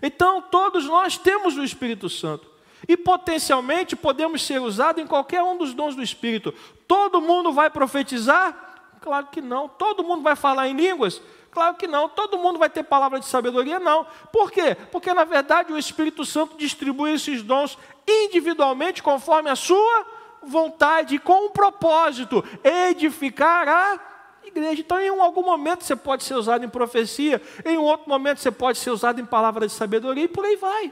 Então, 0.01 0.41
todos 0.41 0.85
nós 0.85 1.19
temos 1.19 1.57
o 1.57 1.65
Espírito 1.65 2.09
Santo. 2.09 2.49
E 2.87 2.97
potencialmente 2.97 3.97
podemos 3.97 4.41
ser 4.41 4.61
usados 4.61 5.03
em 5.03 5.07
qualquer 5.07 5.43
um 5.43 5.59
dos 5.59 5.75
dons 5.75 5.97
do 5.97 6.03
Espírito. 6.03 6.53
Todo 6.87 7.21
mundo 7.21 7.53
vai 7.53 7.69
profetizar? 7.69 8.74
Claro 9.05 9.27
que 9.27 9.43
não. 9.43 9.69
Todo 9.69 10.03
mundo 10.03 10.23
vai 10.23 10.35
falar 10.35 10.67
em 10.67 10.73
línguas? 10.73 11.21
Claro 11.51 11.77
que 11.77 11.87
não. 11.87 12.09
Todo 12.09 12.39
mundo 12.39 12.59
vai 12.59 12.71
ter 12.71 12.83
palavra 12.83 13.21
de 13.21 13.27
sabedoria? 13.27 13.79
Não. 13.79 14.07
Por 14.33 14.51
quê? 14.51 14.75
Porque, 14.91 15.13
na 15.13 15.25
verdade, 15.25 15.75
o 15.75 15.79
Espírito 15.79 16.25
Santo 16.25 16.57
distribui 16.57 17.13
esses 17.13 17.43
dons 17.43 17.77
individualmente, 18.09 19.03
conforme 19.03 19.51
a 19.51 19.57
sua 19.57 20.07
vontade, 20.43 21.19
com 21.19 21.49
um 21.49 21.51
propósito: 21.51 22.43
edificar 22.65 23.69
a 23.69 24.01
igreja. 24.43 24.81
Então, 24.81 24.99
em 24.99 25.11
algum 25.11 25.43
momento 25.43 25.85
você 25.85 25.95
pode 25.95 26.25
ser 26.25 26.37
usado 26.37 26.65
em 26.65 26.69
profecia, 26.71 27.43
em 27.63 27.77
outro 27.77 28.09
momento 28.09 28.41
você 28.41 28.51
pode 28.51 28.79
ser 28.79 28.89
usado 28.89 29.21
em 29.21 29.27
palavra 29.27 29.67
de 29.67 29.75
sabedoria 29.75 30.25
e 30.25 30.29
por 30.29 30.47
aí 30.47 30.57
vai. 30.57 30.91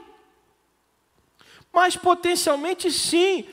Mas 1.73 1.97
potencialmente 1.97 2.92
sim, 2.92 3.49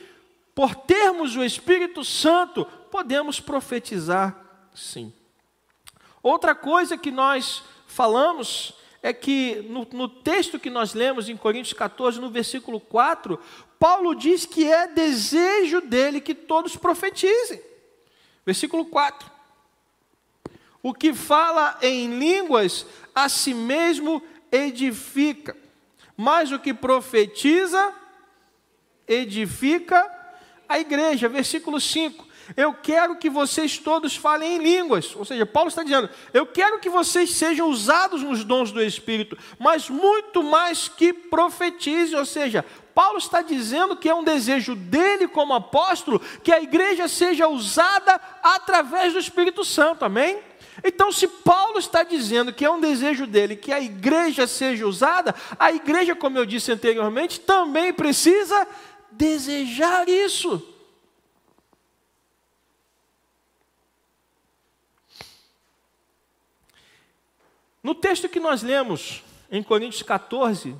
por 0.54 0.74
termos 0.74 1.34
o 1.34 1.42
Espírito 1.42 2.04
Santo, 2.04 2.66
podemos 2.90 3.40
profetizar 3.40 4.49
sim. 4.74 5.12
Outra 6.22 6.54
coisa 6.54 6.98
que 6.98 7.10
nós 7.10 7.62
falamos 7.86 8.74
é 9.02 9.12
que 9.12 9.66
no, 9.68 9.86
no, 9.92 10.08
texto 10.08 10.58
que 10.58 10.68
nós 10.68 10.92
lemos 10.92 11.28
em 11.28 11.36
Coríntios 11.36 11.72
14, 11.72 12.20
no 12.20 12.30
versículo 12.30 12.78
4, 12.78 13.40
Paulo 13.78 14.14
diz 14.14 14.44
que 14.44 14.70
é 14.70 14.86
desejo 14.86 15.80
dele 15.80 16.20
que 16.20 16.34
todos 16.34 16.76
profetizem. 16.76 17.62
Versículo 18.44 18.84
4. 18.84 19.30
O 20.82 20.92
que 20.92 21.14
fala 21.14 21.78
em 21.80 22.18
línguas 22.18 22.86
a 23.14 23.28
si 23.28 23.54
mesmo 23.54 24.22
edifica, 24.52 25.56
mas 26.16 26.52
o 26.52 26.58
que 26.58 26.74
profetiza 26.74 27.94
edifica 29.08 30.10
a 30.68 30.78
igreja. 30.78 31.28
Versículo 31.28 31.80
5 31.80 32.29
eu 32.56 32.72
quero 32.74 33.16
que 33.16 33.30
vocês 33.30 33.78
todos 33.78 34.16
falem 34.16 34.56
em 34.56 34.58
línguas. 34.58 35.14
Ou 35.16 35.24
seja, 35.24 35.44
Paulo 35.46 35.68
está 35.68 35.82
dizendo: 35.82 36.08
eu 36.32 36.46
quero 36.46 36.78
que 36.78 36.88
vocês 36.88 37.30
sejam 37.34 37.68
usados 37.68 38.22
nos 38.22 38.44
dons 38.44 38.72
do 38.72 38.82
Espírito, 38.82 39.36
mas 39.58 39.88
muito 39.88 40.42
mais 40.42 40.88
que 40.88 41.12
profetizem. 41.12 42.18
Ou 42.18 42.26
seja, 42.26 42.64
Paulo 42.94 43.18
está 43.18 43.42
dizendo 43.42 43.96
que 43.96 44.08
é 44.08 44.14
um 44.14 44.24
desejo 44.24 44.74
dele, 44.74 45.28
como 45.28 45.54
apóstolo, 45.54 46.20
que 46.42 46.52
a 46.52 46.60
igreja 46.60 47.08
seja 47.08 47.48
usada 47.48 48.20
através 48.42 49.12
do 49.12 49.18
Espírito 49.18 49.64
Santo. 49.64 50.04
Amém? 50.04 50.38
Então, 50.82 51.12
se 51.12 51.28
Paulo 51.28 51.78
está 51.78 52.02
dizendo 52.02 52.52
que 52.52 52.64
é 52.64 52.70
um 52.70 52.80
desejo 52.80 53.26
dele 53.26 53.56
que 53.56 53.72
a 53.72 53.80
igreja 53.80 54.46
seja 54.46 54.86
usada, 54.86 55.34
a 55.58 55.72
igreja, 55.72 56.14
como 56.14 56.38
eu 56.38 56.46
disse 56.46 56.72
anteriormente, 56.72 57.40
também 57.40 57.92
precisa 57.92 58.66
desejar 59.10 60.08
isso. 60.08 60.66
No 67.82 67.94
texto 67.94 68.28
que 68.28 68.38
nós 68.38 68.62
lemos 68.62 69.22
em 69.50 69.62
Coríntios 69.62 70.02
14, 70.02 70.76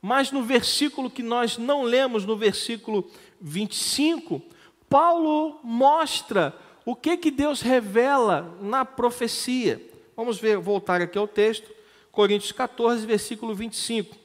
mas 0.00 0.30
no 0.30 0.42
versículo 0.42 1.10
que 1.10 1.22
nós 1.22 1.56
não 1.56 1.82
lemos, 1.82 2.24
no 2.24 2.36
versículo 2.36 3.10
25, 3.40 4.42
Paulo 4.88 5.60
mostra 5.62 6.54
o 6.84 6.94
que 6.94 7.16
que 7.16 7.30
Deus 7.30 7.60
revela 7.60 8.56
na 8.60 8.84
profecia. 8.84 9.80
Vamos 10.16 10.38
ver, 10.38 10.58
voltar 10.58 11.00
aqui 11.00 11.16
ao 11.16 11.28
texto, 11.28 11.70
Coríntios 12.10 12.52
14, 12.52 13.06
versículo 13.06 13.54
25. 13.54 14.16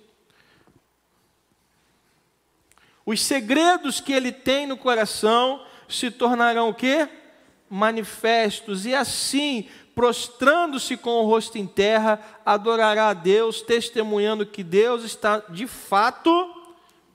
Os 3.06 3.22
segredos 3.22 4.02
que 4.02 4.12
ele 4.12 4.34
tem 4.34 4.68
no 4.68 4.76
coração 4.76 5.66
se 5.88 6.12
tornarão 6.12 6.70
o 6.70 6.74
quê? 6.74 7.08
Manifestos, 7.70 8.86
e 8.86 8.94
assim, 8.94 9.70
prostrando-se 9.98 10.96
com 10.96 11.10
o 11.10 11.26
rosto 11.26 11.58
em 11.58 11.66
terra, 11.66 12.22
adorará 12.46 13.10
a 13.10 13.14
Deus, 13.16 13.64
testemunhando 13.64 14.46
que 14.46 14.64
Deus 14.64 15.04
está 15.04 15.40
de 15.40 15.66
fato 15.66 16.30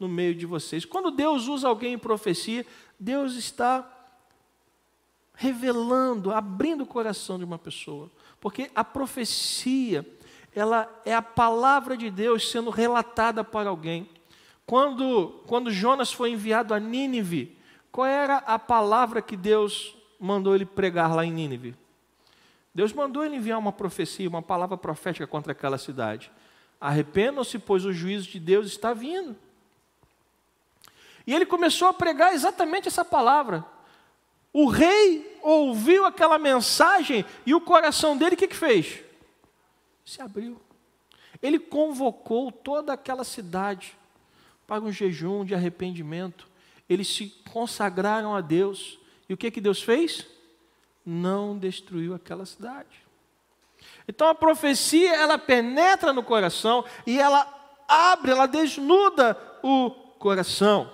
no 0.01 0.09
meio 0.09 0.35
de 0.35 0.45
vocês. 0.47 0.85
Quando 0.85 1.13
Deus 1.13 1.47
usa 1.47 1.69
alguém 1.69 1.93
em 1.93 1.99
profecia, 1.99 2.67
Deus 2.99 3.35
está 3.35 3.89
revelando, 5.33 6.33
abrindo 6.33 6.83
o 6.83 6.87
coração 6.87 7.39
de 7.39 7.45
uma 7.45 7.57
pessoa, 7.57 8.11
porque 8.41 8.69
a 8.75 8.83
profecia, 8.83 10.05
ela 10.53 10.93
é 11.05 11.15
a 11.15 11.23
palavra 11.23 11.97
de 11.97 12.11
Deus 12.11 12.51
sendo 12.51 12.69
relatada 12.69 13.45
para 13.45 13.71
alguém. 13.71 14.09
Quando, 14.67 15.41
quando 15.47 15.71
Jonas 15.71 16.13
foi 16.13 16.33
enviado 16.33 16.75
a 16.75 16.81
Nínive, 16.81 17.57
qual 17.93 18.09
era 18.09 18.39
a 18.39 18.59
palavra 18.59 19.23
que 19.23 19.37
Deus 19.37 19.97
mandou 20.19 20.57
ele 20.57 20.67
pregar 20.67 21.15
lá 21.15 21.25
em 21.25 21.31
Nínive? 21.31 21.81
Deus 22.75 22.93
mandou 22.93 23.25
ele 23.25 23.37
enviar 23.37 23.59
uma 23.59 23.73
profecia, 23.73 24.29
uma 24.29 24.43
palavra 24.43 24.77
profética 24.77 25.27
contra 25.27 25.53
aquela 25.53 25.77
cidade. 25.77 26.31
Arrependam-se, 26.81 27.59
pois 27.59 27.85
o 27.85 27.93
juízo 27.93 28.29
de 28.29 28.41
Deus 28.41 28.67
está 28.67 28.95
vindo. 28.95 29.37
E 31.27 31.35
ele 31.35 31.47
começou 31.47 31.89
a 31.89 31.95
pregar 31.95 32.33
exatamente 32.33 32.89
essa 32.89 33.05
palavra. 33.05 33.65
O 34.53 34.67
rei 34.67 35.39
ouviu 35.43 36.05
aquela 36.05 36.39
mensagem 36.39 37.25
e 37.47 37.55
o 37.55 37.61
coração 37.61 38.17
dele 38.17 38.35
o 38.35 38.39
que, 38.39 38.49
que 38.49 38.57
fez? 38.57 39.01
Se 40.05 40.21
abriu. 40.21 40.61
Ele 41.43 41.59
convocou 41.59 42.51
toda 42.51 42.93
aquela 42.93 43.25
cidade 43.25 43.97
para 44.67 44.83
um 44.83 44.93
jejum 44.93 45.45
de 45.45 45.55
arrependimento. 45.55 46.49
Eles 46.89 47.09
se 47.09 47.29
consagraram 47.53 48.35
a 48.35 48.41
Deus. 48.41 48.99
E 49.29 49.35
o 49.35 49.37
que, 49.37 49.51
que 49.51 49.61
Deus 49.61 49.83
fez? 49.83 50.27
Não 51.05 51.59
destruiu 51.59 52.15
aquela 52.15 52.47
cidade. 52.47 53.03
Então 54.07 54.29
a 54.29 54.35
profecia, 54.35 55.15
ela 55.15 55.39
penetra 55.39 56.13
no 56.13 56.23
coração 56.23 56.85
e 57.07 57.19
ela 57.19 57.47
abre, 57.89 58.31
ela 58.31 58.47
desnuda 58.47 59.37
o 59.63 59.91
coração. 59.91 60.91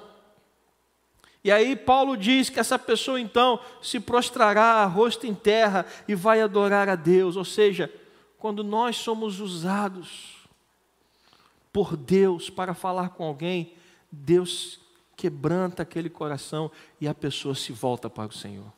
E 1.43 1.50
aí 1.50 1.77
Paulo 1.77 2.17
diz 2.17 2.50
que 2.50 2.61
essa 2.61 2.79
pessoa 2.79 3.21
então 3.21 3.61
se 3.81 4.00
prostrará, 4.00 4.85
rosto 4.85 5.27
em 5.27 5.35
terra, 5.35 5.87
e 6.07 6.15
vai 6.15 6.41
adorar 6.41 6.88
a 6.88 6.95
Deus. 6.95 7.37
Ou 7.37 7.45
seja, 7.45 7.93
quando 8.38 8.65
nós 8.65 8.97
somos 8.97 9.41
usados 9.41 10.47
por 11.73 11.97
Deus 11.97 12.50
para 12.50 12.75
falar 12.75 13.11
com 13.11 13.25
alguém, 13.25 13.75
Deus 14.11 14.81
quebranta 15.17 15.83
aquele 15.83 16.11
coração 16.11 16.71
e 17.00 17.09
a 17.09 17.15
pessoa 17.15 17.55
se 17.55 17.73
volta 17.73 18.11
para 18.11 18.29
o 18.29 18.33
Senhor. 18.33 18.77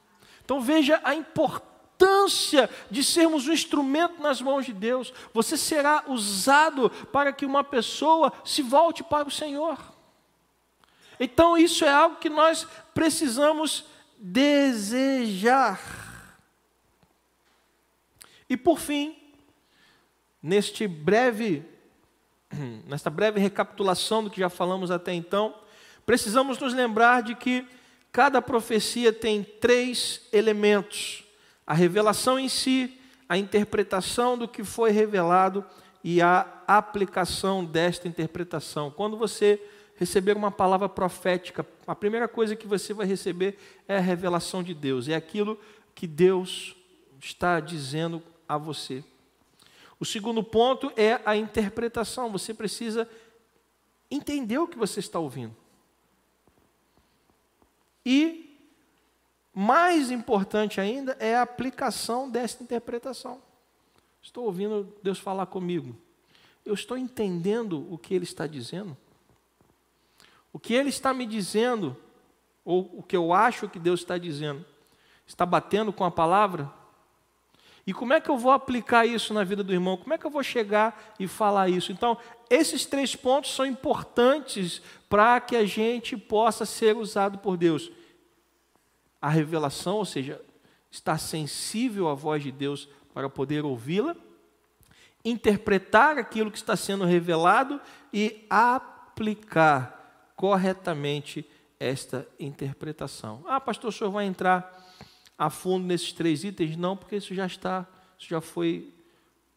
Então 0.50 0.60
veja 0.60 1.00
a 1.04 1.14
importância 1.14 2.68
de 2.90 3.04
sermos 3.04 3.46
um 3.46 3.52
instrumento 3.52 4.20
nas 4.20 4.42
mãos 4.42 4.66
de 4.66 4.72
Deus. 4.72 5.14
Você 5.32 5.56
será 5.56 6.02
usado 6.08 6.90
para 7.12 7.32
que 7.32 7.46
uma 7.46 7.62
pessoa 7.62 8.32
se 8.44 8.60
volte 8.60 9.04
para 9.04 9.28
o 9.28 9.30
Senhor. 9.30 9.78
Então, 11.20 11.56
isso 11.56 11.84
é 11.84 11.88
algo 11.88 12.16
que 12.16 12.28
nós 12.28 12.66
precisamos 12.92 13.84
desejar. 14.18 15.80
E 18.48 18.56
por 18.56 18.80
fim, 18.80 19.16
neste 20.42 20.88
breve, 20.88 21.64
nesta 22.88 23.08
breve 23.08 23.38
recapitulação 23.38 24.24
do 24.24 24.30
que 24.30 24.40
já 24.40 24.50
falamos 24.50 24.90
até 24.90 25.14
então, 25.14 25.54
precisamos 26.04 26.58
nos 26.58 26.74
lembrar 26.74 27.22
de 27.22 27.36
que 27.36 27.64
cada 28.12 28.42
profecia 28.42 29.12
tem 29.12 29.42
três 29.42 30.22
elementos: 30.32 31.24
a 31.66 31.74
revelação 31.74 32.38
em 32.38 32.48
si, 32.48 32.98
a 33.28 33.36
interpretação 33.36 34.36
do 34.36 34.48
que 34.48 34.64
foi 34.64 34.90
revelado 34.90 35.64
e 36.02 36.20
a 36.20 36.62
aplicação 36.66 37.64
desta 37.64 38.08
interpretação. 38.08 38.90
Quando 38.90 39.16
você 39.16 39.60
receber 39.96 40.36
uma 40.36 40.50
palavra 40.50 40.88
profética, 40.88 41.66
a 41.86 41.94
primeira 41.94 42.26
coisa 42.26 42.56
que 42.56 42.66
você 42.66 42.94
vai 42.94 43.06
receber 43.06 43.58
é 43.86 43.98
a 43.98 44.00
revelação 44.00 44.62
de 44.62 44.72
Deus, 44.72 45.08
é 45.08 45.14
aquilo 45.14 45.58
que 45.94 46.06
Deus 46.06 46.74
está 47.20 47.60
dizendo 47.60 48.22
a 48.48 48.56
você. 48.56 49.04
O 49.98 50.04
segundo 50.06 50.42
ponto 50.42 50.90
é 50.96 51.20
a 51.26 51.36
interpretação, 51.36 52.32
você 52.32 52.54
precisa 52.54 53.06
entender 54.10 54.58
o 54.58 54.66
que 54.66 54.78
você 54.78 55.00
está 55.00 55.18
ouvindo. 55.18 55.54
E, 58.04 58.58
mais 59.54 60.10
importante 60.10 60.80
ainda, 60.80 61.16
é 61.18 61.36
a 61.36 61.42
aplicação 61.42 62.30
dessa 62.30 62.62
interpretação. 62.62 63.40
Estou 64.22 64.44
ouvindo 64.44 64.94
Deus 65.02 65.18
falar 65.18 65.46
comigo. 65.46 65.96
Eu 66.64 66.74
estou 66.74 66.96
entendendo 66.96 67.86
o 67.92 67.96
que 67.96 68.14
Ele 68.14 68.24
está 68.24 68.46
dizendo. 68.46 68.96
O 70.52 70.58
que 70.58 70.74
ele 70.74 70.88
está 70.88 71.14
me 71.14 71.26
dizendo, 71.26 71.96
ou 72.64 72.90
o 72.98 73.02
que 73.02 73.16
eu 73.16 73.32
acho 73.32 73.68
que 73.68 73.78
Deus 73.78 74.00
está 74.00 74.18
dizendo, 74.18 74.64
está 75.26 75.46
batendo 75.46 75.92
com 75.92 76.04
a 76.04 76.10
palavra? 76.10 76.70
E 77.86 77.92
como 77.92 78.12
é 78.12 78.20
que 78.20 78.30
eu 78.30 78.36
vou 78.36 78.52
aplicar 78.52 79.06
isso 79.06 79.32
na 79.32 79.42
vida 79.42 79.64
do 79.64 79.72
irmão? 79.72 79.96
Como 79.96 80.12
é 80.12 80.18
que 80.18 80.26
eu 80.26 80.30
vou 80.30 80.42
chegar 80.42 81.14
e 81.18 81.26
falar 81.26 81.68
isso? 81.68 81.92
Então, 81.92 82.16
esses 82.48 82.84
três 82.84 83.16
pontos 83.16 83.54
são 83.54 83.64
importantes 83.64 84.82
para 85.08 85.40
que 85.40 85.56
a 85.56 85.64
gente 85.64 86.16
possa 86.16 86.66
ser 86.66 86.96
usado 86.96 87.38
por 87.38 87.56
Deus. 87.56 87.90
A 89.20 89.28
revelação, 89.28 89.96
ou 89.96 90.04
seja, 90.04 90.40
estar 90.90 91.18
sensível 91.18 92.08
à 92.08 92.14
voz 92.14 92.42
de 92.42 92.52
Deus 92.52 92.88
para 93.12 93.28
poder 93.28 93.64
ouvi-la, 93.64 94.14
interpretar 95.24 96.18
aquilo 96.18 96.50
que 96.50 96.58
está 96.58 96.76
sendo 96.76 97.04
revelado 97.04 97.80
e 98.12 98.46
aplicar 98.48 100.32
corretamente 100.36 101.48
esta 101.78 102.26
interpretação. 102.38 103.42
Ah, 103.46 103.60
pastor, 103.60 103.88
o 103.88 103.92
senhor 103.92 104.10
vai 104.10 104.26
entrar 104.26 104.79
a 105.40 105.48
fundo 105.48 105.86
nesses 105.86 106.12
três 106.12 106.44
itens? 106.44 106.76
Não, 106.76 106.94
porque 106.94 107.16
isso 107.16 107.34
já 107.34 107.46
está, 107.46 107.86
isso 108.18 108.28
já 108.28 108.42
foi 108.42 108.92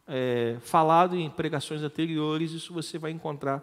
é, 0.08 0.56
falado 0.62 1.14
em 1.14 1.30
pregações 1.30 1.82
anteriores, 1.82 2.54
isso 2.54 2.74
você 2.74 2.98
vai 2.98 3.12
encontrar 3.12 3.62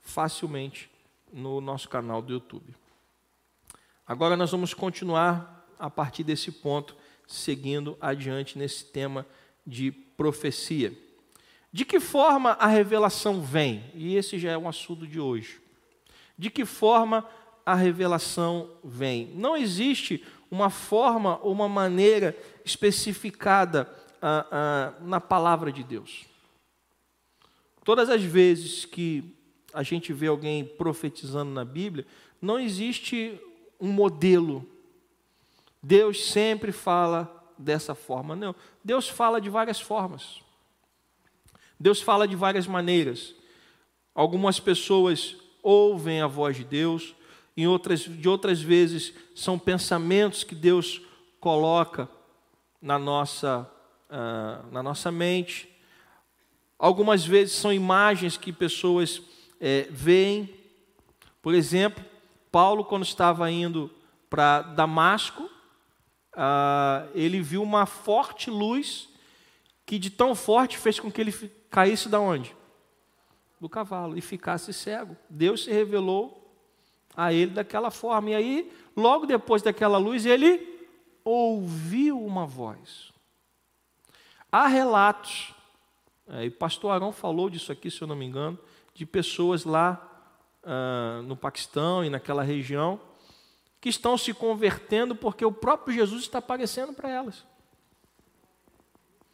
facilmente 0.00 0.90
no 1.32 1.60
nosso 1.60 1.88
canal 1.88 2.20
do 2.20 2.32
YouTube. 2.32 2.74
Agora 4.04 4.36
nós 4.36 4.50
vamos 4.50 4.74
continuar 4.74 5.64
a 5.78 5.88
partir 5.88 6.24
desse 6.24 6.50
ponto, 6.50 6.96
seguindo 7.28 7.96
adiante 8.00 8.58
nesse 8.58 8.84
tema 8.86 9.24
de 9.64 9.92
profecia. 9.92 10.92
De 11.72 11.84
que 11.84 12.00
forma 12.00 12.50
a 12.58 12.66
revelação 12.66 13.40
vem? 13.40 13.84
E 13.94 14.16
esse 14.16 14.36
já 14.36 14.50
é 14.50 14.58
um 14.58 14.68
assunto 14.68 15.06
de 15.06 15.20
hoje. 15.20 15.60
De 16.36 16.50
que 16.50 16.64
forma 16.64 17.24
a 17.64 17.74
revelação 17.74 18.70
vem? 18.82 19.32
Não 19.34 19.56
existe 19.56 20.24
uma 20.50 20.68
forma 20.68 21.38
ou 21.42 21.52
uma 21.52 21.68
maneira 21.68 22.36
especificada 22.64 23.90
ah, 24.20 24.46
ah, 24.50 24.94
na 25.00 25.20
palavra 25.20 25.72
de 25.72 25.82
Deus. 25.82 26.26
Todas 27.84 28.08
as 28.08 28.22
vezes 28.22 28.84
que 28.84 29.36
a 29.72 29.82
gente 29.82 30.12
vê 30.12 30.26
alguém 30.26 30.64
profetizando 30.64 31.50
na 31.50 31.64
Bíblia, 31.64 32.06
não 32.40 32.60
existe 32.60 33.40
um 33.80 33.88
modelo. 33.88 34.68
Deus 35.82 36.24
sempre 36.26 36.70
fala 36.70 37.42
dessa 37.58 37.94
forma. 37.94 38.36
Não, 38.36 38.54
Deus 38.84 39.08
fala 39.08 39.40
de 39.40 39.48
várias 39.48 39.80
formas. 39.80 40.40
Deus 41.78 42.00
fala 42.00 42.28
de 42.28 42.36
várias 42.36 42.66
maneiras. 42.66 43.34
Algumas 44.14 44.60
pessoas 44.60 45.36
ouvem 45.62 46.20
a 46.20 46.26
voz 46.26 46.56
de 46.56 46.64
Deus, 46.64 47.14
em 47.56 47.66
outras, 47.66 48.00
de 48.00 48.28
outras 48.28 48.60
vezes 48.60 49.12
são 49.34 49.58
pensamentos 49.58 50.44
que 50.44 50.54
Deus 50.54 51.00
coloca 51.40 52.08
na 52.80 52.98
nossa, 52.98 53.70
uh, 54.10 54.72
na 54.72 54.82
nossa 54.82 55.10
mente. 55.12 55.68
Algumas 56.78 57.24
vezes 57.24 57.54
são 57.54 57.72
imagens 57.72 58.36
que 58.36 58.52
pessoas 58.52 59.22
é, 59.60 59.86
veem. 59.90 60.52
Por 61.40 61.54
exemplo, 61.54 62.04
Paulo, 62.50 62.84
quando 62.84 63.04
estava 63.04 63.50
indo 63.50 63.90
para 64.28 64.62
Damasco, 64.62 65.42
uh, 65.42 67.08
ele 67.14 67.40
viu 67.40 67.62
uma 67.62 67.86
forte 67.86 68.50
luz 68.50 69.08
que 69.84 69.98
de 69.98 70.10
tão 70.10 70.34
forte 70.34 70.78
fez 70.78 70.98
com 70.98 71.10
que 71.10 71.20
ele 71.20 71.32
caísse 71.70 72.08
da 72.08 72.18
onde? 72.18 72.54
do 73.62 73.68
cavalo 73.68 74.18
e 74.18 74.20
ficasse 74.20 74.72
cego. 74.72 75.16
Deus 75.30 75.62
se 75.62 75.70
revelou 75.70 76.41
a 77.16 77.32
ele 77.32 77.52
daquela 77.52 77.90
forma. 77.90 78.30
E 78.30 78.34
aí, 78.34 78.72
logo 78.96 79.26
depois 79.26 79.62
daquela 79.62 79.98
luz, 79.98 80.26
ele 80.26 80.72
ouviu 81.24 82.22
uma 82.22 82.46
voz. 82.46 83.12
Há 84.50 84.66
relatos, 84.66 85.54
é, 86.28 86.44
e 86.44 86.48
o 86.48 86.52
pastor 86.52 86.92
Arão 86.92 87.12
falou 87.12 87.48
disso 87.48 87.72
aqui, 87.72 87.90
se 87.90 88.02
eu 88.02 88.08
não 88.08 88.16
me 88.16 88.26
engano, 88.26 88.58
de 88.94 89.06
pessoas 89.06 89.64
lá 89.64 90.08
ah, 90.64 91.22
no 91.24 91.36
Paquistão 91.36 92.04
e 92.04 92.10
naquela 92.10 92.42
região, 92.42 93.00
que 93.80 93.88
estão 93.88 94.16
se 94.16 94.32
convertendo 94.32 95.16
porque 95.16 95.44
o 95.44 95.50
próprio 95.50 95.94
Jesus 95.94 96.22
está 96.22 96.38
aparecendo 96.38 96.92
para 96.92 97.08
elas. 97.08 97.40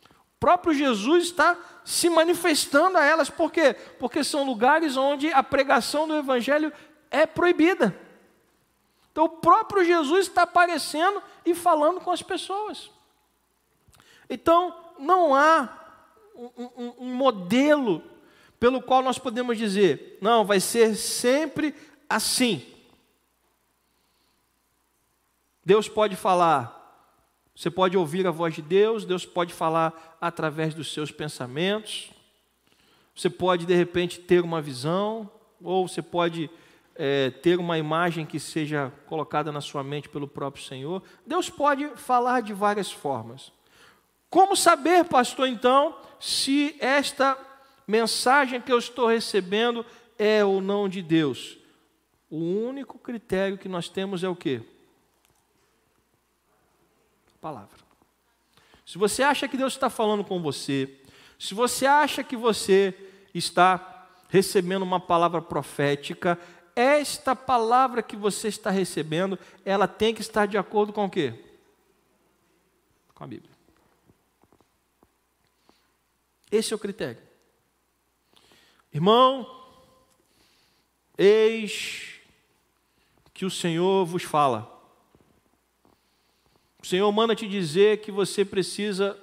O 0.06 0.38
próprio 0.40 0.72
Jesus 0.72 1.24
está 1.24 1.58
se 1.84 2.08
manifestando 2.08 2.96
a 2.96 3.04
elas, 3.04 3.28
por 3.28 3.50
quê? 3.50 3.74
Porque 3.98 4.22
são 4.22 4.46
lugares 4.46 4.96
onde 4.96 5.32
a 5.32 5.42
pregação 5.42 6.06
do 6.06 6.16
Evangelho 6.16 6.72
é 7.10 7.26
proibida. 7.26 7.98
Então 9.12 9.24
o 9.24 9.28
próprio 9.28 9.84
Jesus 9.84 10.26
está 10.28 10.42
aparecendo 10.42 11.22
e 11.44 11.54
falando 11.54 12.00
com 12.00 12.10
as 12.10 12.22
pessoas. 12.22 12.90
Então 14.28 14.74
não 14.98 15.34
há 15.34 15.68
um, 16.34 16.50
um, 16.56 16.94
um 17.00 17.14
modelo 17.14 18.02
pelo 18.60 18.82
qual 18.82 19.02
nós 19.02 19.18
podemos 19.18 19.56
dizer, 19.56 20.18
não, 20.20 20.44
vai 20.44 20.60
ser 20.60 20.96
sempre 20.96 21.74
assim. 22.08 22.64
Deus 25.64 25.88
pode 25.88 26.16
falar, 26.16 26.74
você 27.54 27.70
pode 27.70 27.96
ouvir 27.96 28.26
a 28.26 28.30
voz 28.30 28.54
de 28.54 28.62
Deus, 28.62 29.04
Deus 29.04 29.26
pode 29.26 29.52
falar 29.52 30.16
através 30.20 30.74
dos 30.74 30.92
seus 30.92 31.10
pensamentos, 31.10 32.10
você 33.14 33.28
pode 33.28 33.66
de 33.66 33.74
repente 33.74 34.20
ter 34.20 34.42
uma 34.42 34.62
visão, 34.62 35.30
ou 35.62 35.86
você 35.86 36.00
pode 36.00 36.48
é, 36.98 37.30
ter 37.30 37.58
uma 37.58 37.78
imagem 37.78 38.26
que 38.26 38.40
seja 38.40 38.92
colocada 39.06 39.52
na 39.52 39.60
sua 39.60 39.82
mente 39.84 40.08
pelo 40.08 40.26
próprio 40.28 40.64
Senhor. 40.64 41.02
Deus 41.26 41.48
pode 41.48 41.88
falar 41.96 42.42
de 42.42 42.52
várias 42.52 42.90
formas. 42.90 43.52
Como 44.28 44.56
saber, 44.56 45.04
pastor, 45.04 45.48
então, 45.48 45.96
se 46.20 46.76
esta 46.80 47.38
mensagem 47.86 48.60
que 48.60 48.72
eu 48.72 48.78
estou 48.78 49.06
recebendo 49.06 49.86
é 50.18 50.44
ou 50.44 50.60
não 50.60 50.88
de 50.88 51.00
Deus? 51.00 51.56
O 52.28 52.36
único 52.36 52.98
critério 52.98 53.56
que 53.56 53.68
nós 53.68 53.88
temos 53.88 54.22
é 54.22 54.28
o 54.28 54.36
quê? 54.36 54.62
palavra. 57.40 57.78
Se 58.84 58.98
você 58.98 59.22
acha 59.22 59.46
que 59.48 59.56
Deus 59.56 59.74
está 59.74 59.88
falando 59.88 60.24
com 60.24 60.40
você, 60.40 60.98
se 61.38 61.54
você 61.54 61.86
acha 61.86 62.24
que 62.24 62.36
você 62.36 62.94
está 63.32 64.06
recebendo 64.28 64.82
uma 64.82 65.00
palavra 65.00 65.40
profética, 65.40 66.38
esta 66.78 67.34
palavra 67.34 68.04
que 68.04 68.14
você 68.14 68.46
está 68.46 68.70
recebendo, 68.70 69.36
ela 69.64 69.88
tem 69.88 70.14
que 70.14 70.20
estar 70.20 70.46
de 70.46 70.56
acordo 70.56 70.92
com 70.92 71.06
o 71.06 71.10
quê? 71.10 71.34
Com 73.16 73.24
a 73.24 73.26
Bíblia. 73.26 73.50
Esse 76.52 76.72
é 76.72 76.76
o 76.76 76.78
critério. 76.78 77.20
Irmão, 78.94 79.44
eis 81.18 82.20
que 83.34 83.44
o 83.44 83.50
Senhor 83.50 84.06
vos 84.06 84.22
fala. 84.22 84.72
O 86.80 86.86
Senhor 86.86 87.10
manda 87.10 87.34
te 87.34 87.48
dizer 87.48 88.02
que 88.02 88.12
você 88.12 88.44
precisa 88.44 89.18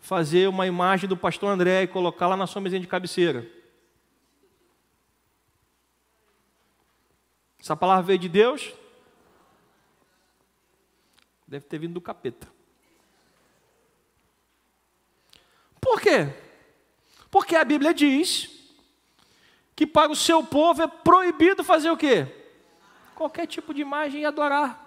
fazer 0.00 0.48
uma 0.48 0.66
imagem 0.66 1.08
do 1.08 1.16
pastor 1.16 1.48
André 1.48 1.84
e 1.84 1.86
colocá-la 1.86 2.36
na 2.36 2.48
sua 2.48 2.60
mesinha 2.60 2.80
de 2.80 2.88
cabeceira. 2.88 3.61
Essa 7.62 7.76
palavra 7.76 8.02
veio 8.02 8.18
de 8.18 8.28
Deus? 8.28 8.74
Deve 11.46 11.64
ter 11.64 11.78
vindo 11.78 11.94
do 11.94 12.00
capeta. 12.00 12.48
Por 15.80 16.00
quê? 16.00 16.28
Porque 17.30 17.54
a 17.54 17.64
Bíblia 17.64 17.94
diz 17.94 18.50
que 19.76 19.86
para 19.86 20.10
o 20.10 20.16
seu 20.16 20.42
povo 20.42 20.82
é 20.82 20.88
proibido 20.88 21.62
fazer 21.62 21.88
o 21.88 21.96
quê? 21.96 22.26
Qualquer 23.14 23.46
tipo 23.46 23.72
de 23.72 23.80
imagem 23.80 24.22
e 24.22 24.24
adorar. 24.24 24.80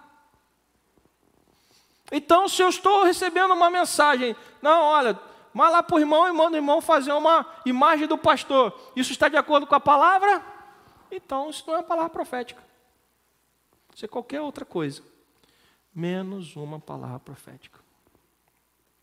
Então, 2.12 2.50
se 2.50 2.62
eu 2.62 2.68
estou 2.68 3.04
recebendo 3.06 3.54
uma 3.54 3.70
mensagem, 3.70 4.36
não, 4.62 4.82
olha, 4.84 5.18
vai 5.54 5.72
lá 5.72 5.82
para 5.82 5.96
o 5.96 6.00
irmão 6.00 6.28
e 6.28 6.34
manda 6.34 6.56
o 6.56 6.58
irmão 6.58 6.82
fazer 6.82 7.14
uma 7.14 7.46
imagem 7.66 8.06
do 8.06 8.18
pastor. 8.18 8.78
Isso 8.98 9.14
está 9.14 9.30
de 9.30 9.38
acordo 9.38 9.66
com 9.66 9.76
a 9.76 9.80
palavra? 9.80 10.55
Então, 11.16 11.50
isso 11.50 11.64
não 11.66 11.76
é 11.76 11.78
uma 11.78 11.84
palavra 11.84 12.10
profética. 12.10 12.62
Isso 13.96 14.04
é 14.04 14.08
qualquer 14.08 14.42
outra 14.42 14.66
coisa, 14.66 15.02
menos 15.94 16.56
uma 16.58 16.80
palavra 16.80 17.20
profética. 17.20 17.80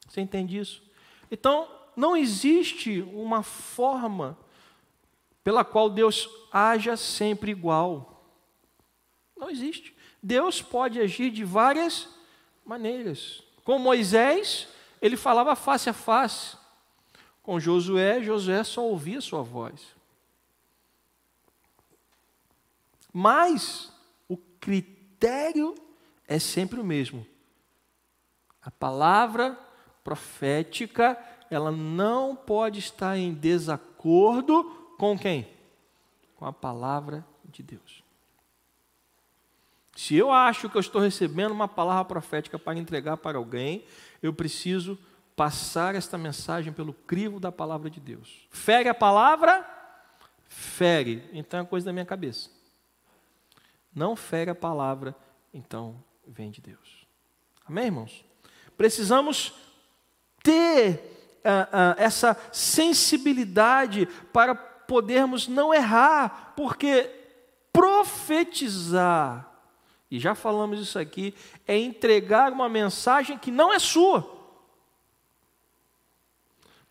Você 0.07 0.21
entende 0.21 0.59
isso? 0.59 0.83
Então, 1.31 1.67
não 1.97 2.15
existe 2.15 3.01
uma 3.13 3.43
forma 3.43 4.39
pela 5.43 5.65
qual 5.65 5.89
Deus 5.89 6.29
haja 6.53 6.97
sempre 6.97 7.51
igual. 7.51 8.23
Não 9.35 9.49
existe. 9.49 9.97
Deus 10.23 10.61
pode 10.61 11.01
agir 11.01 11.31
de 11.31 11.45
várias 11.45 12.09
maneiras. 12.65 13.43
Com 13.65 13.79
Moisés, 13.79 14.69
ele 15.01 15.17
falava 15.17 15.57
face 15.57 15.89
a 15.89 15.95
face. 15.95 16.57
Com 17.43 17.59
Josué, 17.59 18.23
Josué 18.23 18.63
só 18.63 18.87
ouvia 18.87 19.21
sua 19.21 19.43
voz. 19.43 20.02
Mas 23.13 23.93
o 24.29 24.37
critério 24.37 25.75
é 26.27 26.39
sempre 26.39 26.81
o 26.81 26.85
mesmo. 26.85 27.27
A 28.63 28.71
palavra 28.71 29.59
profética, 30.03 31.19
ela 31.51 31.71
não 31.71 32.35
pode 32.35 32.79
estar 32.79 33.19
em 33.19 33.35
desacordo 33.35 34.65
com 34.99 35.19
quem? 35.19 35.47
Com 36.37 36.47
a 36.47 36.53
palavra 36.53 37.27
de 37.45 37.63
Deus. 37.63 38.03
Se 39.95 40.17
eu 40.17 40.33
acho 40.33 40.71
que 40.71 40.77
eu 40.77 40.81
estou 40.81 41.03
recebendo 41.03 41.53
uma 41.53 41.69
palavra 41.69 42.07
profética 42.07 42.59
para 42.59 42.79
entregar 42.79 43.19
para 43.19 43.37
alguém, 43.37 43.85
eu 44.23 44.33
preciso 44.33 44.99
passar 45.37 45.95
esta 45.95 46.17
mensagem 46.17 46.73
pelo 46.73 46.95
crivo 46.95 47.39
da 47.39 47.53
palavra 47.53 47.91
de 47.91 48.01
Deus. 48.01 48.47
Fere 48.51 48.89
a 48.89 48.95
palavra? 48.95 49.69
Fere. 50.49 51.29
Então 51.33 51.61
é 51.61 51.65
coisa 51.65 51.85
da 51.85 51.93
minha 51.93 52.07
cabeça 52.07 52.62
não 53.95 54.17
fere 54.17 54.51
a 54.51 54.55
palavra, 54.55 55.15
então 55.53 56.03
vem 56.27 56.51
de 56.51 56.61
Deus. 56.61 57.07
Amém, 57.67 57.87
irmãos? 57.87 58.25
Precisamos 58.77 59.55
ter 60.43 61.41
uh, 61.45 61.49
uh, 61.49 61.95
essa 61.97 62.37
sensibilidade 62.53 64.07
para 64.33 64.55
podermos 64.55 65.47
não 65.47 65.73
errar, 65.73 66.53
porque 66.57 67.11
profetizar, 67.73 69.49
e 70.11 70.19
já 70.19 70.35
falamos 70.35 70.81
isso 70.81 70.99
aqui, 70.99 71.35
é 71.67 71.79
entregar 71.79 72.53
uma 72.53 72.69
mensagem 72.69 73.39
que 73.39 73.51
não 73.51 73.73
é 73.73 73.79
sua. 73.79 74.41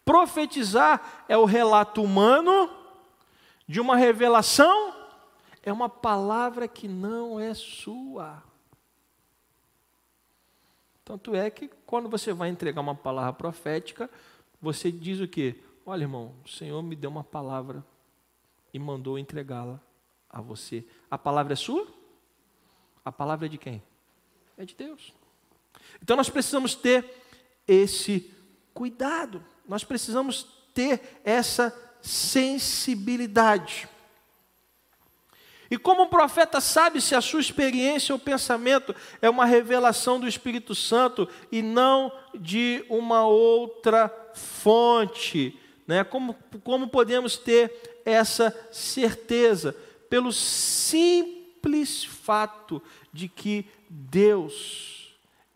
Profetizar 0.04 1.26
é 1.28 1.38
o 1.38 1.46
relato 1.46 2.02
humano 2.02 2.70
de 3.68 3.80
uma 3.80 3.96
revelação 3.96 5.01
é 5.64 5.72
uma 5.72 5.90
palavra 5.90 6.68
que 6.68 6.88
não 6.88 7.40
é 7.40 7.54
sua. 7.54 8.44
Tanto 11.04 11.36
é 11.36 11.50
que 11.50 11.70
quando 11.86 12.10
você 12.10 12.34
vai 12.34 12.50
entregar 12.50 12.82
uma 12.82 12.96
palavra 12.96 13.34
profética, 13.34 14.10
você 14.62 14.92
diz 14.92 15.20
o 15.20 15.28
quê? 15.28 15.62
Olha, 15.86 16.04
irmão, 16.04 16.36
o 16.46 16.48
Senhor 16.48 16.82
me 16.82 16.96
deu 16.96 17.10
uma 17.10 17.24
palavra 17.24 17.86
e 18.74 18.80
mandou 18.80 19.20
entregá-la 19.20 19.80
a 20.30 20.40
você. 20.40 20.86
A 21.10 21.18
palavra 21.18 21.54
é 21.54 21.56
sua? 21.56 21.88
A 23.04 23.12
palavra 23.12 23.48
é 23.48 23.50
de 23.50 23.58
quem? 23.58 23.84
É 24.58 24.64
de 24.64 24.76
Deus. 24.76 25.14
Então 26.02 26.16
nós 26.16 26.30
precisamos 26.30 26.76
ter 26.76 27.24
esse 27.68 28.34
cuidado, 28.74 29.44
nós 29.68 29.84
precisamos 29.84 30.44
ter 30.74 31.22
essa 31.24 31.76
sensibilidade. 32.02 33.88
E 35.72 35.78
como 35.78 36.02
o 36.02 36.08
profeta 36.08 36.60
sabe 36.60 37.00
se 37.00 37.16
a 37.16 37.22
sua 37.22 37.40
experiência 37.40 38.14
ou 38.14 38.20
pensamento 38.20 38.94
é 39.22 39.30
uma 39.30 39.46
revelação 39.46 40.20
do 40.20 40.28
Espírito 40.28 40.76
Santo 40.76 41.30
e 41.50 41.62
não 41.62 42.12
de 42.36 42.84
uma 42.90 43.26
outra 43.26 44.14
fonte? 44.34 45.58
Né? 45.88 46.04
Como, 46.04 46.36
como 46.62 46.90
podemos 46.90 47.38
ter 47.38 48.02
essa 48.04 48.54
certeza? 48.70 49.74
Pelo 50.10 50.34
simples 50.34 52.04
fato 52.04 52.84
de 53.14 53.30
que 53.30 53.66
Deus, 53.90 55.16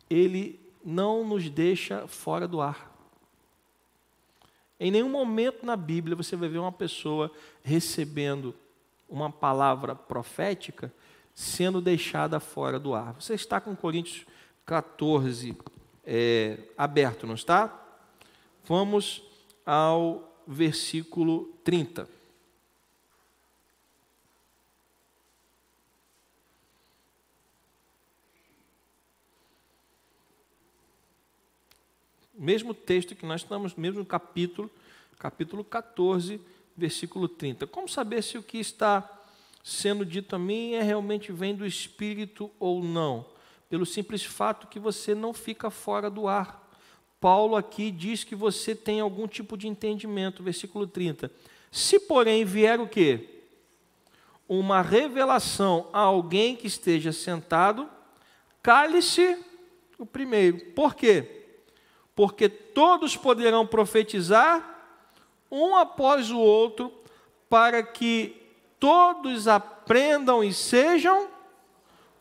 Ele 0.10 0.58
não 0.84 1.26
nos 1.26 1.50
deixa 1.50 2.08
fora 2.08 2.48
do 2.48 2.62
ar. 2.62 2.90
Em 4.80 4.92
nenhum 4.92 5.10
momento 5.10 5.66
na 5.66 5.76
Bíblia 5.76 6.16
você 6.16 6.38
vai 6.38 6.48
ver 6.48 6.60
uma 6.60 6.72
pessoa 6.72 7.30
recebendo 7.62 8.56
uma 9.10 9.32
palavra 9.32 9.96
profética 9.96 10.94
sendo 11.34 11.82
deixada 11.82 12.40
fora 12.40 12.80
do 12.80 12.94
ar. 12.94 13.14
Você 13.14 13.34
está 13.34 13.60
com 13.60 13.76
Coríntios 13.76 14.26
14 14.66 15.58
é, 16.06 16.60
aberto, 16.78 17.28
não 17.28 17.36
está? 17.36 17.82
Vamos 18.66 19.24
ao 19.66 20.42
versículo 20.48 21.54
30. 21.64 22.08
Mesmo 32.38 32.74
texto 32.74 33.16
que 33.16 33.26
nós 33.26 33.42
estamos, 33.42 33.76
mesmo 33.76 34.06
capítulo, 34.06 34.70
capítulo 35.18 35.64
14, 35.64 36.42
versículo 36.76 37.28
30. 37.28 37.68
Como 37.68 37.88
saber 37.88 38.22
se 38.22 38.38
o 38.38 38.44
que 38.44 38.58
está 38.58 39.10
sendo 39.64 40.06
dito 40.06 40.36
a 40.36 40.40
mim 40.40 40.74
é 40.74 40.82
realmente 40.82 41.32
vem 41.32 41.56
do 41.56 41.66
Espírito 41.66 42.52
ou 42.60 42.84
não? 42.84 43.26
Pelo 43.70 43.86
simples 43.86 44.24
fato 44.24 44.68
que 44.68 44.80
você 44.80 45.16
não 45.16 45.34
fica 45.34 45.70
fora 45.70 46.10
do 46.10 46.28
ar. 46.28 46.64
Paulo 47.20 47.56
aqui 47.56 47.90
diz 47.90 48.24
que 48.24 48.36
você 48.36 48.76
tem 48.76 49.00
algum 49.00 49.28
tipo 49.28 49.58
de 49.58 49.68
entendimento, 49.68 50.44
versículo 50.44 50.86
30. 50.86 51.32
Se, 51.72 52.00
porém, 52.00 52.46
vier 52.46 52.80
o 52.80 52.88
quê? 52.88 53.42
Uma 54.48 54.82
revelação 54.82 55.90
a 55.92 56.02
alguém 56.02 56.56
que 56.56 56.68
esteja 56.68 57.12
sentado, 57.12 57.90
cale-se 58.62 59.38
o 59.98 60.06
primeiro. 60.06 60.60
Por 60.72 60.94
quê? 60.94 61.48
Porque 62.16 62.48
todos 62.48 63.18
poderão 63.18 63.66
profetizar 63.66 64.75
um 65.50 65.76
após 65.76 66.32
o 66.32 66.40
outro, 66.40 66.92
para 67.50 67.84
que 67.84 68.36
todos 68.80 69.48
aprendam 69.48 70.44
e 70.44 70.54
sejam 70.54 71.30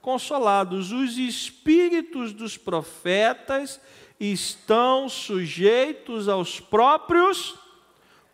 consolados. 0.00 0.92
Os 0.92 1.16
espíritos 1.16 2.32
dos 2.32 2.56
profetas 2.56 3.80
estão 4.20 5.08
sujeitos 5.08 6.28
aos 6.28 6.60
próprios 6.60 7.54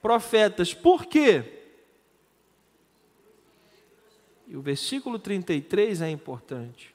profetas. 0.03 0.75
Por 0.75 1.07
quê? 1.07 1.61
E 4.47 4.57
o 4.57 4.61
versículo 4.61 5.19
33 5.19 6.03
é 6.03 6.11
importante. 6.11 6.95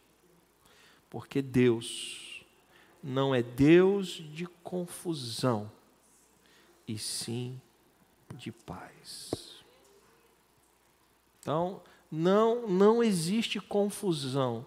Porque 1.10 1.41
Deus 1.41 2.45
não 3.01 3.34
é 3.34 3.41
Deus 3.41 4.21
de 4.34 4.45
confusão, 4.63 5.71
e 6.88 6.97
sim 6.97 7.62
de 7.62 7.74
paz. 8.52 9.63
Então, 11.39 11.82
não, 12.12 12.67
não 12.67 13.04
existe 13.04 13.60
confusão 13.60 14.65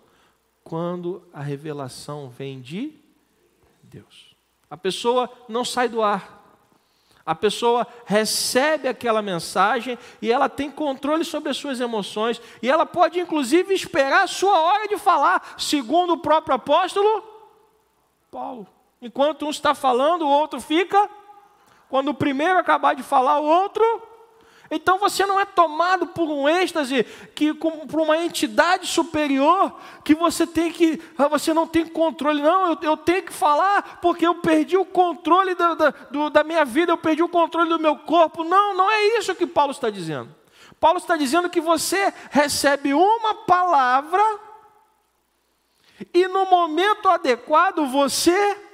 quando 0.62 1.26
a 1.32 1.40
revelação 1.40 2.28
vem 2.28 2.60
de 2.60 2.92
Deus. 3.82 4.36
A 4.70 4.76
pessoa 4.76 5.30
não 5.48 5.64
sai 5.64 5.88
do 5.88 6.02
ar. 6.02 6.36
A 7.24 7.34
pessoa 7.34 7.86
recebe 8.06 8.88
aquela 8.88 9.20
mensagem 9.20 9.98
e 10.22 10.32
ela 10.32 10.48
tem 10.48 10.70
controle 10.70 11.24
sobre 11.24 11.50
as 11.50 11.56
suas 11.58 11.78
emoções 11.78 12.40
e 12.62 12.70
ela 12.70 12.86
pode 12.86 13.20
inclusive 13.20 13.74
esperar 13.74 14.22
a 14.22 14.26
sua 14.26 14.58
hora 14.58 14.88
de 14.88 14.96
falar, 14.96 15.56
segundo 15.58 16.14
o 16.14 16.18
próprio 16.18 16.54
apóstolo 16.54 17.22
Paulo. 18.30 18.66
Enquanto 19.00 19.46
um 19.46 19.50
está 19.50 19.74
falando, 19.74 20.22
o 20.22 20.30
outro 20.30 20.60
fica 20.60 21.08
quando 21.88 22.08
o 22.08 22.14
primeiro 22.14 22.58
acabar 22.58 22.94
de 22.94 23.02
falar, 23.02 23.40
o 23.40 23.44
outro. 23.44 23.84
Então 24.70 24.98
você 24.98 25.24
não 25.24 25.40
é 25.40 25.46
tomado 25.46 26.08
por 26.08 26.28
um 26.28 26.46
êxtase, 26.46 27.02
que 27.34 27.54
por 27.54 28.00
uma 28.00 28.18
entidade 28.18 28.86
superior, 28.86 29.74
que 30.04 30.14
você 30.14 30.46
tem 30.46 30.70
que, 30.70 31.00
ah, 31.16 31.26
você 31.26 31.54
não 31.54 31.66
tem 31.66 31.86
controle. 31.86 32.42
Não, 32.42 32.72
eu, 32.72 32.78
eu 32.82 32.96
tenho 32.96 33.22
que 33.22 33.32
falar 33.32 33.98
porque 34.02 34.26
eu 34.26 34.34
perdi 34.36 34.76
o 34.76 34.84
controle 34.84 35.54
da, 35.54 35.74
da, 35.74 35.90
do, 35.90 36.28
da 36.28 36.44
minha 36.44 36.64
vida, 36.66 36.92
eu 36.92 36.98
perdi 36.98 37.22
o 37.22 37.28
controle 37.28 37.70
do 37.70 37.78
meu 37.78 37.96
corpo. 37.96 38.44
Não, 38.44 38.74
não 38.74 38.90
é 38.90 39.18
isso 39.18 39.34
que 39.34 39.46
Paulo 39.46 39.72
está 39.72 39.88
dizendo. 39.88 40.36
Paulo 40.78 40.98
está 40.98 41.16
dizendo 41.16 41.48
que 41.48 41.60
você 41.60 42.12
recebe 42.30 42.92
uma 42.92 43.34
palavra 43.34 44.22
e 46.12 46.28
no 46.28 46.44
momento 46.46 47.08
adequado 47.08 47.86
você 47.86 48.67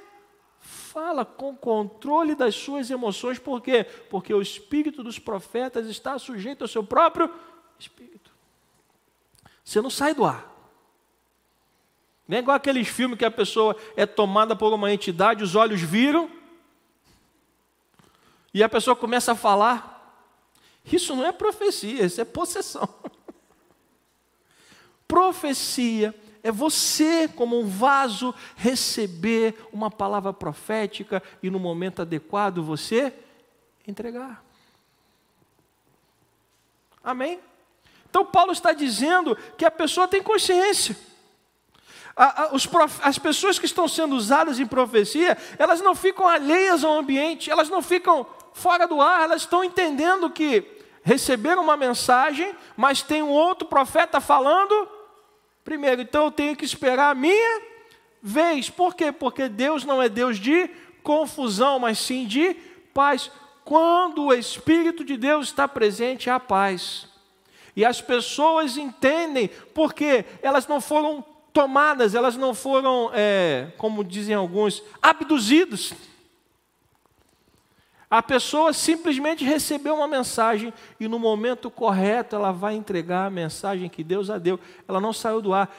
fala 0.95 1.25
com 1.25 1.53
controle 1.53 2.35
das 2.35 2.55
suas 2.55 2.89
emoções, 2.89 3.37
por 3.37 3.59
quê? 3.59 3.83
Porque 4.09 4.33
o 4.33 4.41
espírito 4.41 5.03
dos 5.03 5.19
profetas 5.19 5.87
está 5.87 6.17
sujeito 6.17 6.61
ao 6.61 6.69
seu 6.69 6.81
próprio 6.81 7.29
espírito. 7.77 8.31
Você 9.61 9.81
não 9.81 9.89
sai 9.89 10.13
do 10.13 10.23
ar. 10.23 10.49
Não 12.25 12.37
é 12.37 12.39
igual 12.39 12.55
aqueles 12.55 12.87
filmes 12.87 13.19
que 13.19 13.25
a 13.25 13.29
pessoa 13.29 13.75
é 13.97 14.05
tomada 14.05 14.55
por 14.55 14.71
uma 14.71 14.89
entidade, 14.89 15.43
os 15.43 15.53
olhos 15.53 15.81
viram, 15.81 16.31
e 18.53 18.63
a 18.63 18.69
pessoa 18.69 18.95
começa 18.95 19.33
a 19.33 19.35
falar. 19.35 19.93
Isso 20.85 21.13
não 21.13 21.25
é 21.25 21.33
profecia, 21.33 22.05
isso 22.05 22.21
é 22.21 22.25
possessão. 22.25 22.87
Profecia 25.05 26.15
é 26.45 26.51
você, 26.51 27.27
como 27.27 27.59
um 27.59 27.65
vaso, 27.65 28.31
receber 28.55 29.55
uma 29.73 29.89
palavra 29.89 30.31
profética 30.31 31.23
e 31.41 31.49
no 31.49 31.57
momento 31.57 32.03
adequado 32.03 32.61
você 32.61 33.11
entregar. 33.87 34.43
Amém? 37.03 37.39
Então, 38.07 38.23
Paulo 38.23 38.51
está 38.51 38.73
dizendo 38.73 39.35
que 39.57 39.65
a 39.65 39.71
pessoa 39.71 40.07
tem 40.07 40.21
consciência. 40.21 40.95
as 43.01 43.17
pessoas 43.17 43.57
que 43.57 43.65
estão 43.65 43.87
sendo 43.87 44.15
usadas 44.15 44.59
em 44.59 44.67
profecia, 44.67 45.35
elas 45.57 45.81
não 45.81 45.95
ficam 45.95 46.27
alheias 46.27 46.83
ao 46.83 46.93
ambiente, 46.93 47.49
elas 47.49 47.69
não 47.69 47.81
ficam 47.81 48.23
fora 48.53 48.87
do 48.87 49.01
ar, 49.01 49.23
elas 49.23 49.41
estão 49.41 49.63
entendendo 49.63 50.29
que 50.29 50.63
receberam 51.01 51.63
uma 51.63 51.75
mensagem, 51.75 52.55
mas 52.77 53.01
tem 53.01 53.23
um 53.23 53.31
outro 53.31 53.67
profeta 53.67 54.21
falando 54.21 54.94
primeiro. 55.65 56.01
Então 56.01 56.25
eu 56.25 56.31
tenho 56.31 56.55
que 56.55 56.63
esperar 56.63 57.09
a 57.11 57.15
minha 57.15 57.61
vez. 58.21 58.69
Por 58.69 58.95
quê? 58.95 59.11
Porque 59.11 59.49
Deus 59.49 59.83
não 59.83 60.01
é 60.01 60.07
Deus 60.07 60.39
de 60.39 60.69
confusão, 61.03 61.79
mas 61.79 61.97
sim 61.97 62.25
de 62.25 62.55
paz. 62.93 63.29
Quando 63.65 64.25
o 64.25 64.33
Espírito 64.33 65.03
de 65.03 65.17
Deus 65.17 65.47
está 65.47 65.67
presente, 65.67 66.29
há 66.29 66.39
paz. 66.39 67.07
E 67.75 67.83
as 67.83 67.99
pessoas 67.99 68.77
entendem 68.77 69.49
porque 69.73 70.23
elas 70.41 70.67
não 70.67 70.79
foram 70.79 71.25
tomadas, 71.51 72.13
elas 72.13 72.37
não 72.37 72.53
foram, 72.53 73.09
é, 73.13 73.69
como 73.77 74.03
dizem 74.03 74.35
alguns, 74.35 74.83
abduzidos. 75.01 75.93
A 78.09 78.21
pessoa 78.21 78.71
simplesmente 78.71 79.43
recebeu 79.43 79.95
uma 79.95 80.07
mensagem 80.07 80.73
e 80.99 81.07
no 81.07 81.17
momento 81.17 81.71
correto 81.71 82.35
ela 82.35 82.51
vai 82.51 82.75
entregar 82.75 83.25
a 83.25 83.31
mensagem 83.31 83.89
que 83.89 84.03
Deus 84.03 84.29
a 84.29 84.37
deu. 84.37 84.59
Ela 84.87 85.01
não 85.01 85.11
saiu 85.11 85.41
do 85.41 85.53
ar. 85.53 85.75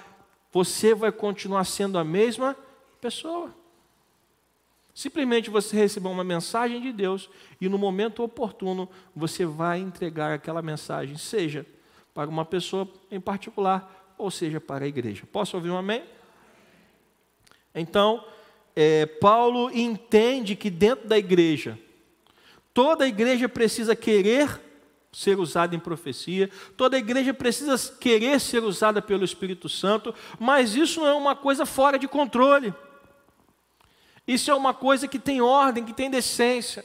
Você 0.53 0.95
vai 0.95 1.13
continuar 1.13 1.65
sendo 1.65 1.99
a 1.99 2.05
mesma 2.05 2.57
pessoa. 3.01 3.55
Simplesmente 4.93 5.51
você 5.51 5.77
recebeu 5.77 6.11
uma 6.11 6.25
mensagem 6.25 6.81
de 6.81 6.91
Deus 6.91 7.29
e 7.61 7.69
no 7.69 7.79
momento 7.79 8.23
oportuno 8.23 8.89
você 9.15 9.45
vai 9.45 9.79
entregar 9.79 10.33
aquela 10.33 10.63
mensagem, 10.63 11.17
seja 11.17 11.67
para 12.15 12.31
uma 12.31 12.47
pessoa 12.47 12.89
em 13.11 13.21
particular 13.21 14.15
ou 14.17 14.31
seja 14.31 14.59
para 14.59 14.87
a 14.87 14.89
igreja. 14.89 15.25
Posso 15.31 15.57
ouvir 15.57 15.71
um 15.71 15.77
amém? 15.77 16.03
Então, 17.75 18.25
é, 18.75 19.05
Paulo 19.05 19.71
entende 19.71 20.57
que 20.57 20.71
dentro 20.71 21.07
da 21.07 21.19
igreja 21.19 21.79
Toda 22.77 23.07
a 23.07 23.09
igreja 23.09 23.49
precisa 23.49 23.97
querer 23.97 24.61
ser 25.11 25.39
usada 25.39 25.75
em 25.75 25.79
profecia, 25.79 26.51
toda 26.77 26.95
a 26.95 26.99
igreja 26.99 27.33
precisa 27.33 27.75
querer 27.95 28.39
ser 28.39 28.63
usada 28.63 29.01
pelo 29.01 29.25
Espírito 29.25 29.67
Santo, 29.67 30.15
mas 30.39 30.75
isso 30.75 31.01
não 31.01 31.07
é 31.07 31.15
uma 31.15 31.35
coisa 31.35 31.65
fora 31.65 31.99
de 31.99 32.07
controle. 32.07 32.75
Isso 34.29 34.51
é 34.51 34.55
uma 34.55 34.75
coisa 34.75 35.09
que 35.09 35.19
tem 35.19 35.41
ordem, 35.41 35.87
que 35.87 35.95
tem 35.95 36.11
decência, 36.11 36.85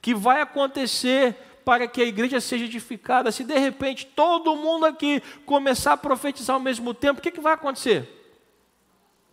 que 0.00 0.14
vai 0.14 0.40
acontecer 0.40 1.34
para 1.64 1.88
que 1.88 2.00
a 2.00 2.06
igreja 2.06 2.40
seja 2.40 2.66
edificada. 2.66 3.32
Se 3.32 3.42
de 3.42 3.58
repente 3.58 4.06
todo 4.06 4.54
mundo 4.54 4.86
aqui 4.86 5.20
começar 5.44 5.94
a 5.94 5.96
profetizar 5.96 6.54
ao 6.54 6.62
mesmo 6.62 6.94
tempo, 6.94 7.18
o 7.18 7.22
que, 7.24 7.32
que 7.32 7.40
vai 7.40 7.54
acontecer? 7.54 8.08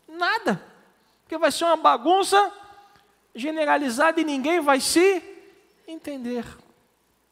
Nada. 0.08 0.60
Porque 1.21 1.38
vai 1.38 1.52
ser 1.52 1.65
uma 1.65 1.78
bagunça 1.78 2.52
generalizada 3.36 4.19
e 4.19 4.24
ninguém 4.24 4.60
vai 4.60 4.80
se 4.80 5.35
entender. 5.88 6.45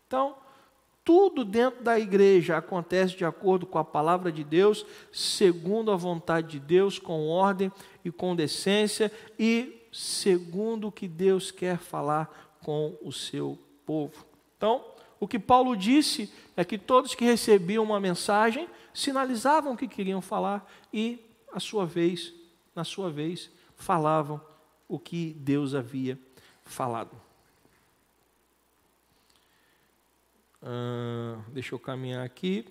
Então, 0.08 0.36
tudo 1.04 1.44
dentro 1.44 1.84
da 1.84 2.00
igreja 2.00 2.58
acontece 2.58 3.18
de 3.18 3.26
acordo 3.26 3.66
com 3.66 3.78
a 3.78 3.84
palavra 3.84 4.32
de 4.32 4.44
Deus, 4.44 4.86
segundo 5.12 5.92
a 5.92 5.96
vontade 5.96 6.48
de 6.48 6.60
Deus, 6.60 6.98
com 6.98 7.28
ordem 7.28 7.72
e 8.06 8.12
com 8.12 8.36
decência 8.36 9.12
e 9.38 9.82
segundo 9.92 10.88
o 10.88 10.92
que 10.92 11.08
Deus 11.08 11.52
quer 11.52 11.78
falar 11.78 12.56
com 12.62 12.98
o 13.02 13.12
seu 13.12 13.60
povo. 13.86 14.26
Então, 14.58 14.84
o 15.20 15.28
que 15.28 15.38
Paulo 15.38 15.76
disse 15.76 16.32
é 16.56 16.64
que 16.64 16.78
todos 16.78 17.16
que 17.16 17.26
recebiam 17.26 17.84
uma 17.84 18.00
mensagem 18.00 18.68
sinalizavam 18.94 19.76
que 19.76 19.88
queriam 19.88 20.22
falar 20.22 20.70
e, 20.94 21.20
a 21.52 21.60
sua 21.60 21.86
vez, 21.86 22.34
na 22.76 22.84
sua 22.84 23.10
vez, 23.10 23.50
falavam 23.76 24.40
o 24.88 24.98
que 24.98 25.34
Deus 25.34 25.76
havia 25.76 26.18
falado. 26.64 27.23
Uh, 30.64 31.44
deixa 31.50 31.76
eu 31.76 31.80
caminhar 31.80 32.26
aqui. 32.26 32.66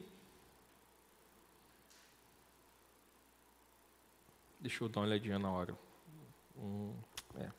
Deixa 4.58 4.82
eu 4.82 4.88
dar 4.88 5.00
uma 5.00 5.06
olhadinha 5.06 5.38
na 5.38 5.50
hora. 5.50 5.76
Hum, 6.56 6.94
é. 7.38 7.50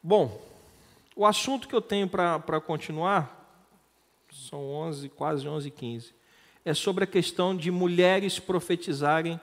Bom, 0.00 0.40
o 1.16 1.26
assunto 1.26 1.66
que 1.66 1.74
eu 1.74 1.82
tenho 1.82 2.08
para 2.08 2.60
continuar, 2.60 3.36
são 4.30 4.60
11, 4.72 5.08
quase 5.08 5.48
11 5.48 5.66
e 5.66 5.70
15, 5.72 6.14
é 6.64 6.72
sobre 6.72 7.02
a 7.02 7.06
questão 7.06 7.56
de 7.56 7.68
mulheres 7.68 8.38
profetizarem 8.38 9.40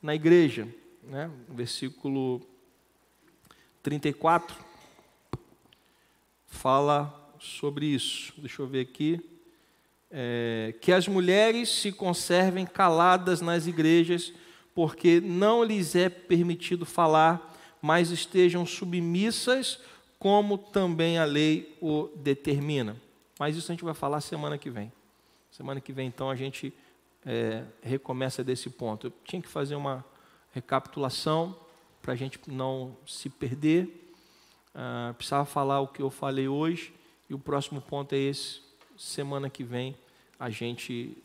na 0.00 0.14
igreja. 0.14 0.66
Né? 1.02 1.30
Versículo 1.46 2.40
34 3.82 4.56
fala 6.46 7.19
sobre 7.40 7.86
isso. 7.86 8.32
Deixa 8.38 8.62
eu 8.62 8.66
ver 8.66 8.82
aqui. 8.82 9.20
É, 10.10 10.74
que 10.80 10.92
as 10.92 11.08
mulheres 11.08 11.68
se 11.68 11.90
conservem 11.90 12.66
caladas 12.66 13.40
nas 13.40 13.66
igrejas, 13.66 14.32
porque 14.74 15.20
não 15.20 15.64
lhes 15.64 15.94
é 15.94 16.08
permitido 16.08 16.84
falar, 16.84 17.56
mas 17.80 18.10
estejam 18.10 18.66
submissas, 18.66 19.78
como 20.18 20.58
também 20.58 21.18
a 21.18 21.24
lei 21.24 21.76
o 21.80 22.08
determina. 22.16 22.96
Mas 23.38 23.56
isso 23.56 23.72
a 23.72 23.74
gente 23.74 23.84
vai 23.84 23.94
falar 23.94 24.20
semana 24.20 24.58
que 24.58 24.68
vem. 24.68 24.92
Semana 25.50 25.80
que 25.80 25.92
vem, 25.92 26.08
então, 26.08 26.28
a 26.28 26.36
gente 26.36 26.72
é, 27.24 27.64
recomeça 27.82 28.44
desse 28.44 28.68
ponto. 28.68 29.06
Eu 29.06 29.12
tinha 29.24 29.40
que 29.40 29.48
fazer 29.48 29.76
uma 29.76 30.04
recapitulação 30.52 31.56
para 32.02 32.12
a 32.12 32.16
gente 32.16 32.38
não 32.46 32.96
se 33.06 33.28
perder. 33.28 34.12
Ah, 34.74 35.14
precisava 35.16 35.44
falar 35.44 35.80
o 35.80 35.88
que 35.88 36.02
eu 36.02 36.10
falei 36.10 36.48
hoje 36.48 36.92
e 37.30 37.34
o 37.34 37.38
próximo 37.38 37.80
ponto 37.80 38.12
é 38.12 38.18
esse. 38.18 38.60
Semana 38.96 39.48
que 39.48 39.62
vem 39.62 39.94
a 40.38 40.50
gente 40.50 41.16